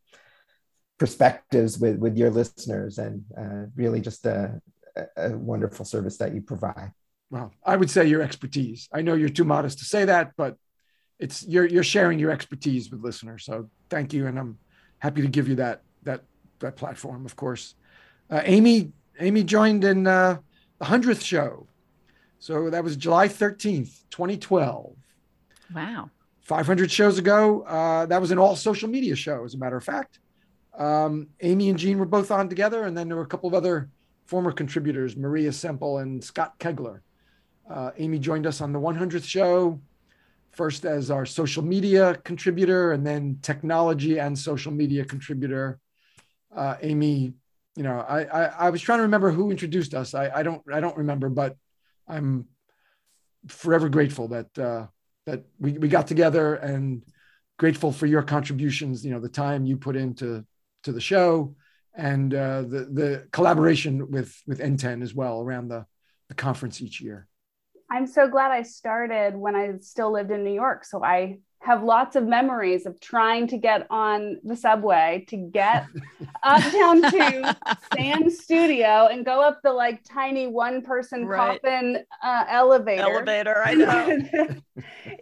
[0.98, 4.60] perspectives with with your listeners and uh, really just a,
[4.96, 6.92] a a wonderful service that you provide.
[7.30, 10.56] well i would say your expertise i know you're too modest to say that but
[11.18, 14.56] it's you're you're sharing your expertise with listeners so thank you and i'm
[15.04, 16.22] happy to give you that that
[16.60, 17.74] that platform of course.
[18.30, 18.90] Uh, amy
[19.20, 20.38] amy joined in uh,
[20.78, 21.66] the 100th show.
[22.38, 24.96] So that was july 13th 2012
[25.74, 26.10] Wow.
[26.40, 29.84] 500 shows ago uh, that was an all social media show as a matter of
[29.84, 30.20] fact.
[30.76, 33.54] Um, amy and gene were both on together and then there were a couple of
[33.54, 33.90] other
[34.24, 37.00] former contributors maria semple and scott koegler.
[37.68, 39.78] Uh, amy joined us on the 100th show
[40.56, 45.78] first as our social media contributor and then technology and social media contributor.
[46.54, 47.34] Uh, amy
[47.74, 50.14] you know I, I i was trying to remember who introduced us.
[50.14, 51.56] I i don't i don't remember but
[52.06, 52.46] i'm
[53.48, 54.86] forever grateful that uh
[55.26, 57.02] that we, we got together and
[57.58, 60.44] grateful for your contributions you know the time you put into
[60.84, 61.54] to the show
[61.94, 65.86] and uh, the the collaboration with with NTEN as well around the
[66.28, 67.28] the conference each year
[67.94, 70.84] I'm so glad I started when I still lived in New York.
[70.84, 75.86] So I have lots of memories of trying to get on the subway to get
[76.42, 77.56] uptown to
[77.94, 81.62] Sand Studio and go up the like tiny one person Right.
[81.62, 83.02] coffin uh, elevator.
[83.02, 84.56] Elevator, I know.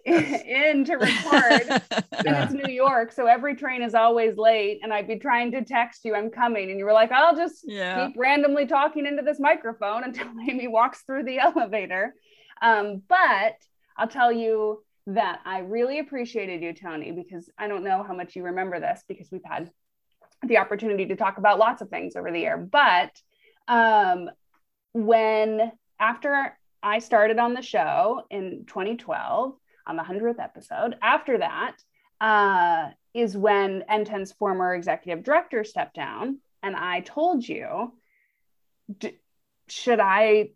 [0.07, 1.83] in to record.
[2.27, 4.81] and it's New York, so every train is always late.
[4.83, 6.71] And I'd be trying to text you, I'm coming.
[6.71, 8.07] And you were like, I'll just yeah.
[8.09, 12.15] keep randomly talking into this microphone until Amy walks through the elevator.
[12.63, 13.57] Um, but
[13.97, 18.37] I'll tell you that I really appreciated you, Tony, because I don't know how much
[18.37, 19.71] you remember this because we've had
[20.47, 22.57] the opportunity to talk about lots of things over the year.
[22.57, 23.11] But
[23.69, 24.31] um,
[24.93, 29.55] when after I started on the show in 2012
[29.87, 31.77] on the 100th episode, after that
[32.21, 36.39] uh, is when NTEN's former executive director stepped down.
[36.63, 37.93] And I told you,
[39.69, 40.51] should I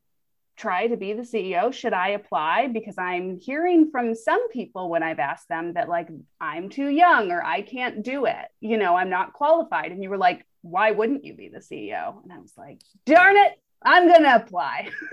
[0.57, 1.73] try to be the CEO?
[1.73, 2.69] Should I apply?
[2.69, 6.09] Because I'm hearing from some people when I've asked them that, like,
[6.41, 8.47] I'm too young or I can't do it.
[8.61, 9.93] You know, I'm not qualified.
[9.93, 12.23] And you were like, why wouldn't you be the CEO?
[12.23, 13.53] And I was like, darn it,
[13.83, 14.89] I'm going to apply.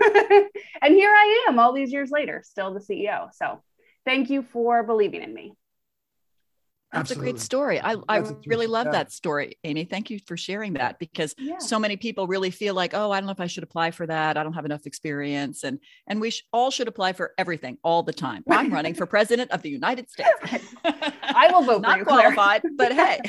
[0.82, 3.28] and here I am all these years later, still the CEO.
[3.34, 3.62] So
[4.04, 5.52] thank you for believing in me.
[6.94, 7.30] That's Absolutely.
[7.30, 7.80] a great story.
[7.80, 8.92] I, I really love yeah.
[8.92, 9.84] that story, Amy.
[9.84, 11.58] Thank you for sharing that because yeah.
[11.58, 14.06] so many people really feel like, oh, I don't know if I should apply for
[14.06, 14.36] that.
[14.36, 18.04] I don't have enough experience, and and we sh- all should apply for everything all
[18.04, 18.44] the time.
[18.50, 20.30] I'm running for president of the United States.
[20.84, 23.20] I will vote Not you, qualified, but hey.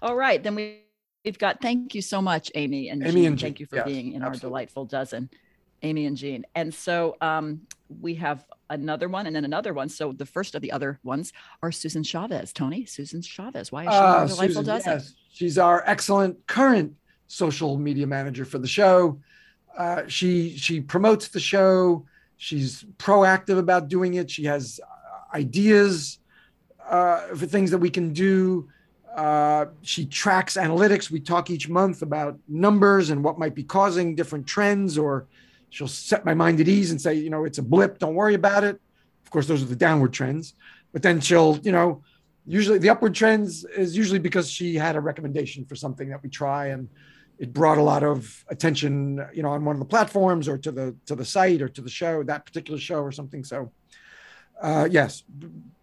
[0.00, 0.84] all right, then we.
[1.22, 3.26] We've got thank you so much, Amy and Amy Gene.
[3.26, 3.46] and Gene.
[3.46, 4.46] Thank you for yes, being in absolutely.
[4.46, 5.28] our delightful dozen.
[5.82, 6.44] Amy and Gene.
[6.54, 7.62] And so um,
[8.00, 9.88] we have another one and then another one.
[9.88, 12.52] So the first of the other ones are Susan Chavez.
[12.52, 13.72] Tony, Susan Chavez.
[13.72, 14.82] Why is she uh, delightful Susan?
[14.86, 15.14] Yes.
[15.32, 16.94] She's our excellent current
[17.26, 19.20] social media manager for the show.
[19.76, 22.04] Uh, she she promotes the show.
[22.36, 24.30] She's proactive about doing it.
[24.30, 26.18] She has uh, ideas
[26.88, 28.68] uh, for things that we can do.
[29.14, 31.10] Uh, she tracks analytics.
[31.10, 35.26] We talk each month about numbers and what might be causing different trends or
[35.70, 38.34] she'll set my mind at ease and say, you know, it's a blip, don't worry
[38.34, 38.80] about it.
[39.24, 40.54] Of course, those are the downward trends.
[40.92, 42.02] But then she'll, you know,
[42.46, 46.28] usually the upward trends is usually because she had a recommendation for something that we
[46.28, 46.88] try and
[47.38, 50.70] it brought a lot of attention, you know, on one of the platforms or to
[50.70, 53.44] the to the site or to the show, that particular show or something.
[53.44, 53.72] So,
[54.60, 55.22] uh, yes,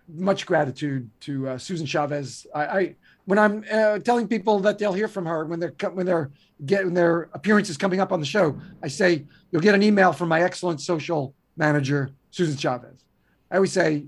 [0.07, 2.45] much gratitude to uh, Susan Chavez.
[2.53, 2.95] I, I
[3.28, 6.32] when I'm uh, telling people that they'll hear from her when they're when they're
[6.65, 10.30] getting their appearances coming up on the show, I say you'll get an email from
[10.30, 13.03] my excellent social manager, Susan Chavez.
[13.51, 14.05] I always say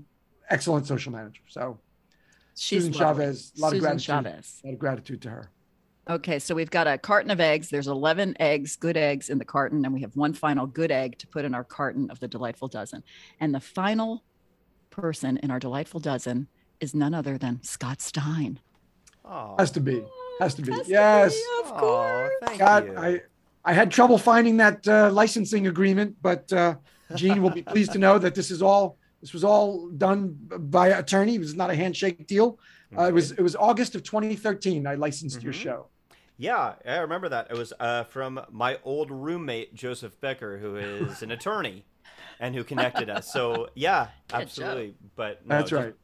[0.48, 1.42] excellent social manager.
[1.48, 1.78] So
[2.56, 3.24] She's Susan lovely.
[3.24, 4.06] Chavez, a lot Susan of gratitude.
[4.06, 4.60] Chavez.
[4.64, 5.50] A lot of gratitude to her.
[6.08, 7.68] Okay, so we've got a carton of eggs.
[7.68, 11.18] There's 11 eggs, good eggs in the carton, and we have one final good egg
[11.18, 13.04] to put in our carton of the delightful dozen.
[13.38, 14.24] And the final
[14.88, 16.48] person in our delightful dozen
[16.80, 18.60] is none other than Scott Stein.
[19.58, 20.02] Has to be.
[20.40, 20.72] Has to be.
[20.72, 21.34] Has yes.
[21.34, 22.32] To be, of course.
[22.42, 22.98] Aww, God, you.
[22.98, 23.20] I
[23.64, 26.76] I had trouble finding that uh, licensing agreement, but uh,
[27.14, 30.88] Gene will be pleased to know that this is all this was all done by
[30.88, 31.34] attorney.
[31.34, 32.58] It was not a handshake deal.
[32.96, 34.86] Uh, it was it was August of 2013.
[34.86, 35.44] I licensed mm-hmm.
[35.44, 35.86] your show.
[36.38, 37.48] Yeah, I remember that.
[37.50, 41.84] It was uh, from my old roommate Joseph Becker, who is an attorney,
[42.40, 43.30] and who connected us.
[43.30, 44.94] So yeah, absolutely.
[45.16, 45.94] But no, that's right.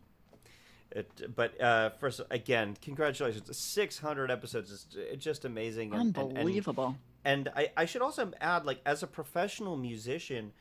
[0.96, 3.54] It, but uh, first, again, congratulations!
[3.56, 4.86] Six hundred episodes is
[5.18, 6.96] just amazing, and, unbelievable.
[7.24, 10.52] And, and, and I, I should also add, like, as a professional musician,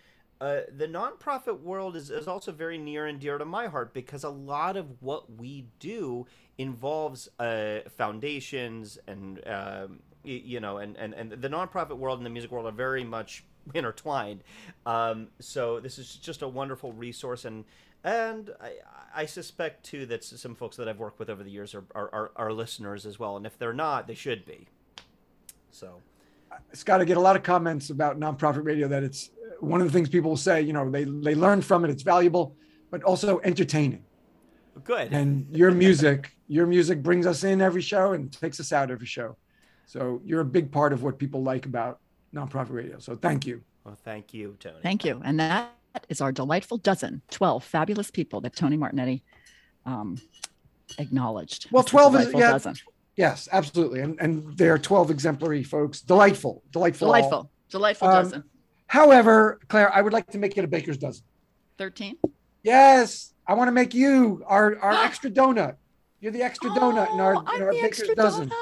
[0.41, 4.25] uh, the nonprofit world is, is also very near and dear to my heart because
[4.25, 6.25] a lot of what we do
[6.57, 12.29] involves uh, foundations and um, you know and, and, and the nonprofit world and the
[12.29, 14.43] music world are very much intertwined
[14.85, 17.63] um, so this is just a wonderful resource and
[18.05, 18.73] and I,
[19.15, 22.09] I suspect too that some folks that I've worked with over the years are, are,
[22.13, 24.67] are, are listeners as well, and if they're not, they should be.
[25.71, 26.01] So,
[26.51, 29.81] uh, Scott, I get a lot of comments about nonprofit radio that it's uh, one
[29.81, 30.61] of the things people will say.
[30.61, 32.55] You know, they they learn from it; it's valuable,
[32.91, 34.03] but also entertaining.
[34.83, 35.11] Good.
[35.11, 39.07] And your music, your music brings us in every show and takes us out every
[39.07, 39.35] show.
[39.87, 41.99] So you're a big part of what people like about
[42.35, 42.99] nonprofit radio.
[42.99, 43.61] So thank you.
[43.83, 44.77] Well, thank you, Tony.
[44.83, 45.21] Thank you.
[45.23, 45.71] And that
[46.09, 49.21] is our delightful dozen 12 fabulous people that Tony Martignetti
[49.85, 50.19] um,
[50.97, 51.67] acknowledged.
[51.71, 52.51] Well, 12 is, yeah.
[52.51, 52.75] Dozen.
[53.15, 54.01] Yes, absolutely.
[54.01, 56.01] And, and they're 12 exemplary folks.
[56.01, 57.07] Delightful, delightful.
[57.07, 57.51] Delightful, all.
[57.69, 58.43] delightful um, dozen.
[58.87, 61.23] However, Claire, I would like to make it a baker's dozen.
[61.77, 62.17] 13?
[62.63, 63.33] Yes.
[63.47, 65.75] I want to make you our, our extra donut.
[66.19, 68.49] You're the extra oh, donut in our, in our baker's dozen.
[68.49, 68.55] Donut.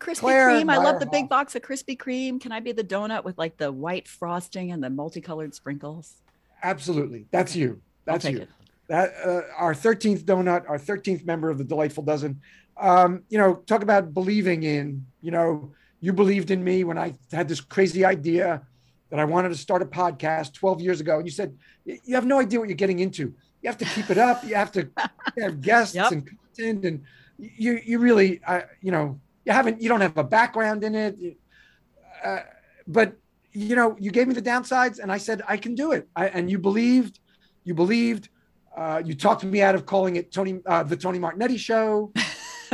[0.00, 0.70] Krispy Claire Kreme.
[0.70, 2.40] I love the big box of Krispy Kreme.
[2.40, 6.20] Can I be the donut with like the white frosting and the multicolored sprinkles?
[6.64, 7.26] Absolutely.
[7.30, 7.80] That's you.
[8.06, 8.38] That's you.
[8.38, 8.48] It.
[8.88, 12.40] That uh, our 13th donut, our 13th member of the Delightful Dozen.
[12.76, 17.14] Um, you know, talk about believing in, you know, you believed in me when I
[17.32, 18.62] had this crazy idea
[19.10, 21.18] that I wanted to start a podcast 12 years ago.
[21.18, 23.34] And you said, you have no idea what you're getting into.
[23.62, 24.42] You have to keep it up.
[24.44, 24.88] You have to
[25.38, 26.12] have guests yep.
[26.12, 26.84] and content.
[26.84, 27.04] And
[27.38, 31.36] you, you really, uh, you know, you haven't, you don't have a background in it.
[32.24, 32.40] Uh,
[32.86, 33.16] but
[33.54, 36.08] you know, you gave me the downsides, and I said I can do it.
[36.14, 37.20] I, and you believed,
[37.62, 38.28] you believed.
[38.76, 42.12] Uh, you talked me out of calling it Tony, uh, the Tony Martignetti Show.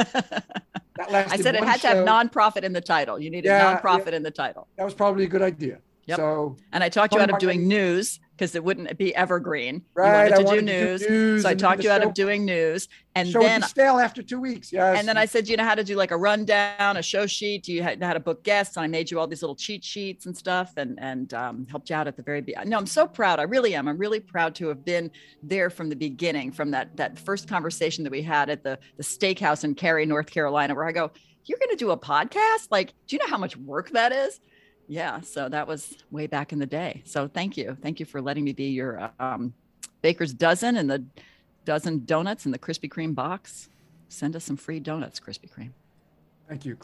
[0.98, 1.90] I said it had show.
[1.90, 3.18] to have nonprofit in the title.
[3.18, 4.16] You needed yeah, nonprofit yeah.
[4.16, 4.66] in the title.
[4.76, 5.78] That was probably a good idea.
[6.06, 6.16] Yep.
[6.16, 9.82] So, and I talked you out of doing news because it wouldn't be evergreen.
[9.92, 10.28] Right.
[10.28, 11.42] You wanted, to, wanted do to, do, news.
[11.42, 12.88] So I talked you out of doing news.
[13.14, 14.72] And show then stale after two weeks.
[14.72, 14.98] Yes.
[14.98, 17.64] And then I said, you know how to do like a rundown, a show sheet.
[17.64, 18.78] Do you know how to book guests?
[18.78, 21.90] And I made you all these little cheat sheets and stuff and, and um, helped
[21.90, 22.70] you out at the very beginning.
[22.70, 23.40] No, I'm so proud.
[23.40, 23.86] I really am.
[23.88, 25.10] I'm really proud to have been
[25.42, 29.02] there from the beginning, from that, that first conversation that we had at the, the
[29.02, 31.10] steakhouse in Cary, North Carolina, where I go,
[31.44, 32.68] you're going to do a podcast?
[32.70, 34.40] Like, do you know how much work that is?
[34.90, 37.02] Yeah, so that was way back in the day.
[37.04, 39.54] So thank you, thank you for letting me be your um,
[40.02, 41.04] baker's dozen and the
[41.64, 43.68] dozen donuts in the Krispy Kreme box.
[44.08, 45.70] Send us some free donuts, Krispy Kreme.
[46.48, 46.76] Thank you.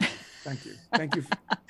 [0.44, 0.74] Thank you.
[0.92, 1.22] Thank you.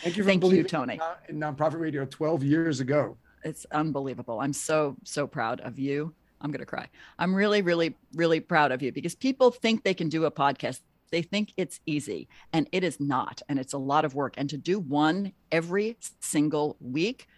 [0.03, 1.01] Thank you for Thank you, believing Tony.
[1.31, 3.17] in nonprofit radio 12 years ago.
[3.43, 4.39] It's unbelievable.
[4.39, 6.13] I'm so, so proud of you.
[6.43, 6.87] I'm going to cry.
[7.19, 10.81] I'm really, really, really proud of you because people think they can do a podcast.
[11.11, 13.43] They think it's easy and it is not.
[13.49, 14.35] And it's a lot of work.
[14.37, 17.29] And to do one every single week,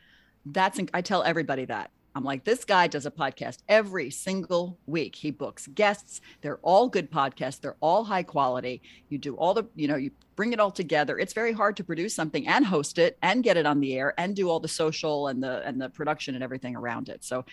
[0.46, 1.90] that's, I tell everybody that.
[2.14, 5.14] I'm like, this guy does a podcast every single week.
[5.14, 6.20] He books guests.
[6.40, 7.60] They're all good podcasts.
[7.60, 8.82] They're all high quality.
[9.08, 11.18] You do all the, you know, you bring it all together.
[11.18, 14.14] It's very hard to produce something and host it and get it on the air
[14.18, 17.22] and do all the social and the and the production and everything around it.
[17.22, 17.44] So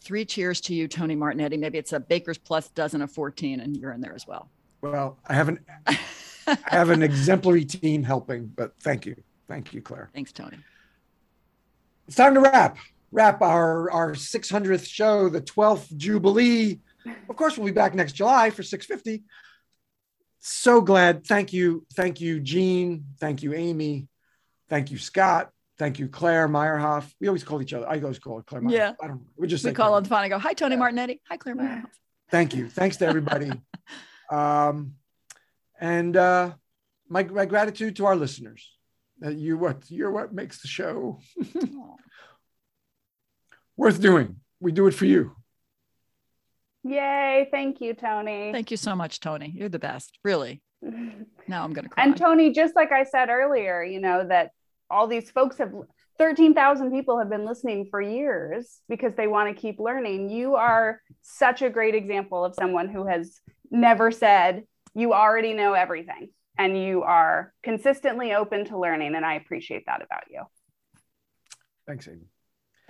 [0.00, 1.58] three cheers to you, Tony Martignetti.
[1.58, 4.48] Maybe it's a Baker's Plus dozen of 14 and you're in there as well.
[4.84, 5.96] Well, I haven't I
[6.66, 9.16] have an exemplary team helping, but thank you.
[9.48, 10.10] Thank you, Claire.
[10.12, 10.58] Thanks, Tony.
[12.06, 12.76] It's time to wrap
[13.10, 16.80] wrap our our 600th show, the 12th Jubilee.
[17.30, 19.24] Of course, we'll be back next July for 650.
[20.40, 21.26] So glad.
[21.26, 21.86] Thank you.
[21.94, 23.06] Thank you, Gene.
[23.18, 24.08] Thank you, Amy.
[24.68, 25.50] Thank you, Scott.
[25.78, 27.10] Thank you, Claire Meyerhoff.
[27.20, 27.88] We always call each other.
[27.88, 28.72] I always call it Claire Meyerhoff.
[28.72, 28.92] Yeah.
[29.02, 29.96] I don't we just we call Claire.
[29.96, 31.90] on the phone and go, Hi, Tony Martignetti." Hi, Claire Meyerhoff.
[32.30, 32.68] Thank you.
[32.68, 33.50] Thanks to everybody.
[34.34, 34.94] um,
[35.80, 36.52] and uh,
[37.08, 38.70] my, my gratitude to our listeners.
[39.24, 41.20] Uh, you what you're what makes the show
[43.76, 44.36] worth doing.
[44.60, 45.36] We do it for you.
[46.82, 47.48] Yay.
[47.50, 48.50] Thank you, Tony.
[48.52, 49.52] Thank you so much, Tony.
[49.54, 50.18] You're the best.
[50.24, 50.62] Really.
[51.46, 52.02] Now I'm going to cry.
[52.02, 54.52] And Tony, just like I said earlier, you know, that
[54.88, 55.74] all these folks have
[56.16, 60.30] 13,000 people have been listening for years because they want to keep learning.
[60.30, 63.40] You are such a great example of someone who has
[63.74, 64.64] never said,
[64.94, 69.14] you already know everything and you are consistently open to learning.
[69.14, 70.42] And I appreciate that about you.
[71.86, 72.26] Thanks, Amy.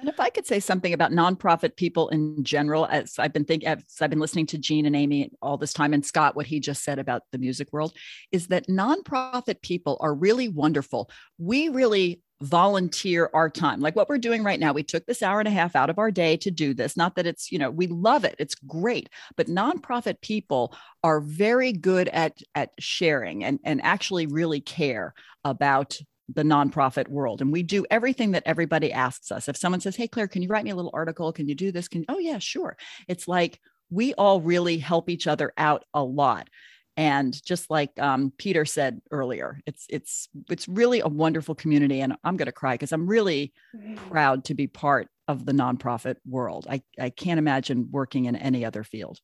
[0.04, 3.66] And if I could say something about nonprofit people in general, as I've been thinking,
[3.66, 6.60] as I've been listening to Gene and Amy all this time, and Scott, what he
[6.60, 7.94] just said about the music world,
[8.30, 11.08] is that nonprofit people are really wonderful.
[11.38, 15.38] We really volunteer our time like what we're doing right now we took this hour
[15.38, 17.70] and a half out of our day to do this not that it's you know
[17.70, 20.74] we love it it's great but nonprofit people
[21.04, 25.14] are very good at at sharing and and actually really care
[25.44, 25.96] about
[26.32, 29.48] the nonprofit world and we do everything that everybody asks us.
[29.48, 31.32] If someone says hey claire can you write me a little article?
[31.32, 31.88] Can you do this?
[31.88, 32.76] Can oh yeah sure.
[33.08, 33.60] It's like
[33.90, 36.48] we all really help each other out a lot.
[36.96, 42.14] And just like um, peter said earlier it's it's it's really a wonderful community and
[42.22, 43.52] i'm going to cry because i'm really
[43.96, 46.66] proud to be part of the nonprofit world.
[46.68, 49.18] I, I can't imagine working in any other field.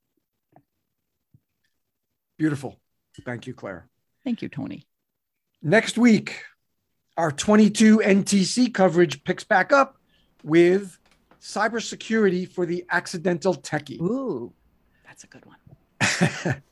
[2.39, 2.81] Beautiful.
[3.25, 3.89] Thank you, Claire.
[4.25, 4.87] thank you tony.
[5.63, 6.43] Next week,
[7.21, 9.99] our 22 NTC coverage picks back up
[10.43, 10.99] with
[11.39, 14.01] cybersecurity for the accidental techie.
[14.01, 14.51] ooh
[15.07, 15.59] that's a good one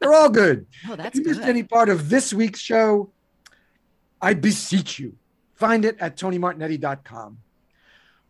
[0.00, 0.66] They're all good.
[0.88, 3.12] oh that's if you missed good any part of this week's show,
[4.22, 5.14] I beseech you,
[5.52, 7.36] find it at tonymartignetti.com.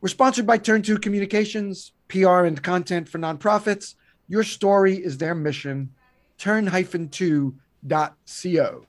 [0.00, 3.94] We're sponsored by Turn Two Communications, PR and content for nonprofits.
[4.26, 5.90] Your story is their mission.
[6.38, 8.86] Turn-2.co.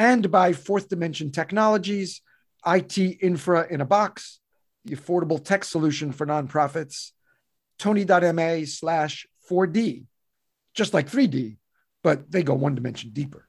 [0.00, 2.22] And by Fourth Dimension Technologies,
[2.66, 4.40] IT infra in a box,
[4.86, 7.10] the affordable tech solution for nonprofits.
[7.78, 10.06] Tony.ma slash 4D,
[10.72, 11.58] just like 3D,
[12.02, 13.46] but they go one dimension deeper.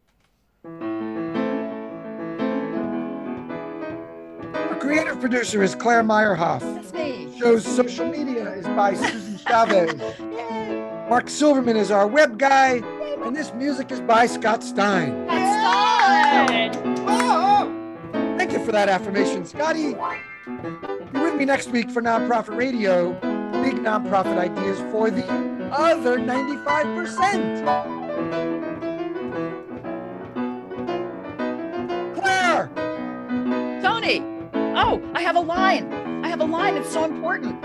[4.54, 6.60] Our creative producer is Claire Meyerhoff.
[6.60, 10.20] that's me Show's social media is by Susan Chavez.
[11.10, 12.82] Mark Silverman is our web guy,
[13.24, 15.41] and this music is by Scott Stein.
[17.08, 17.68] Oh,
[18.14, 18.38] oh.
[18.38, 19.94] Thank you for that affirmation, Scotty.
[19.94, 23.14] Be with me next week for Nonprofit Radio.
[23.64, 25.26] Big nonprofit ideas for the
[25.72, 27.64] other 95%.
[32.16, 32.70] Claire,
[33.82, 34.22] Tony,
[34.76, 35.92] oh, I have a line.
[36.24, 36.76] I have a line.
[36.76, 37.62] It's so important.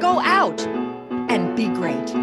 [0.00, 0.60] Go out
[1.30, 2.14] and be great.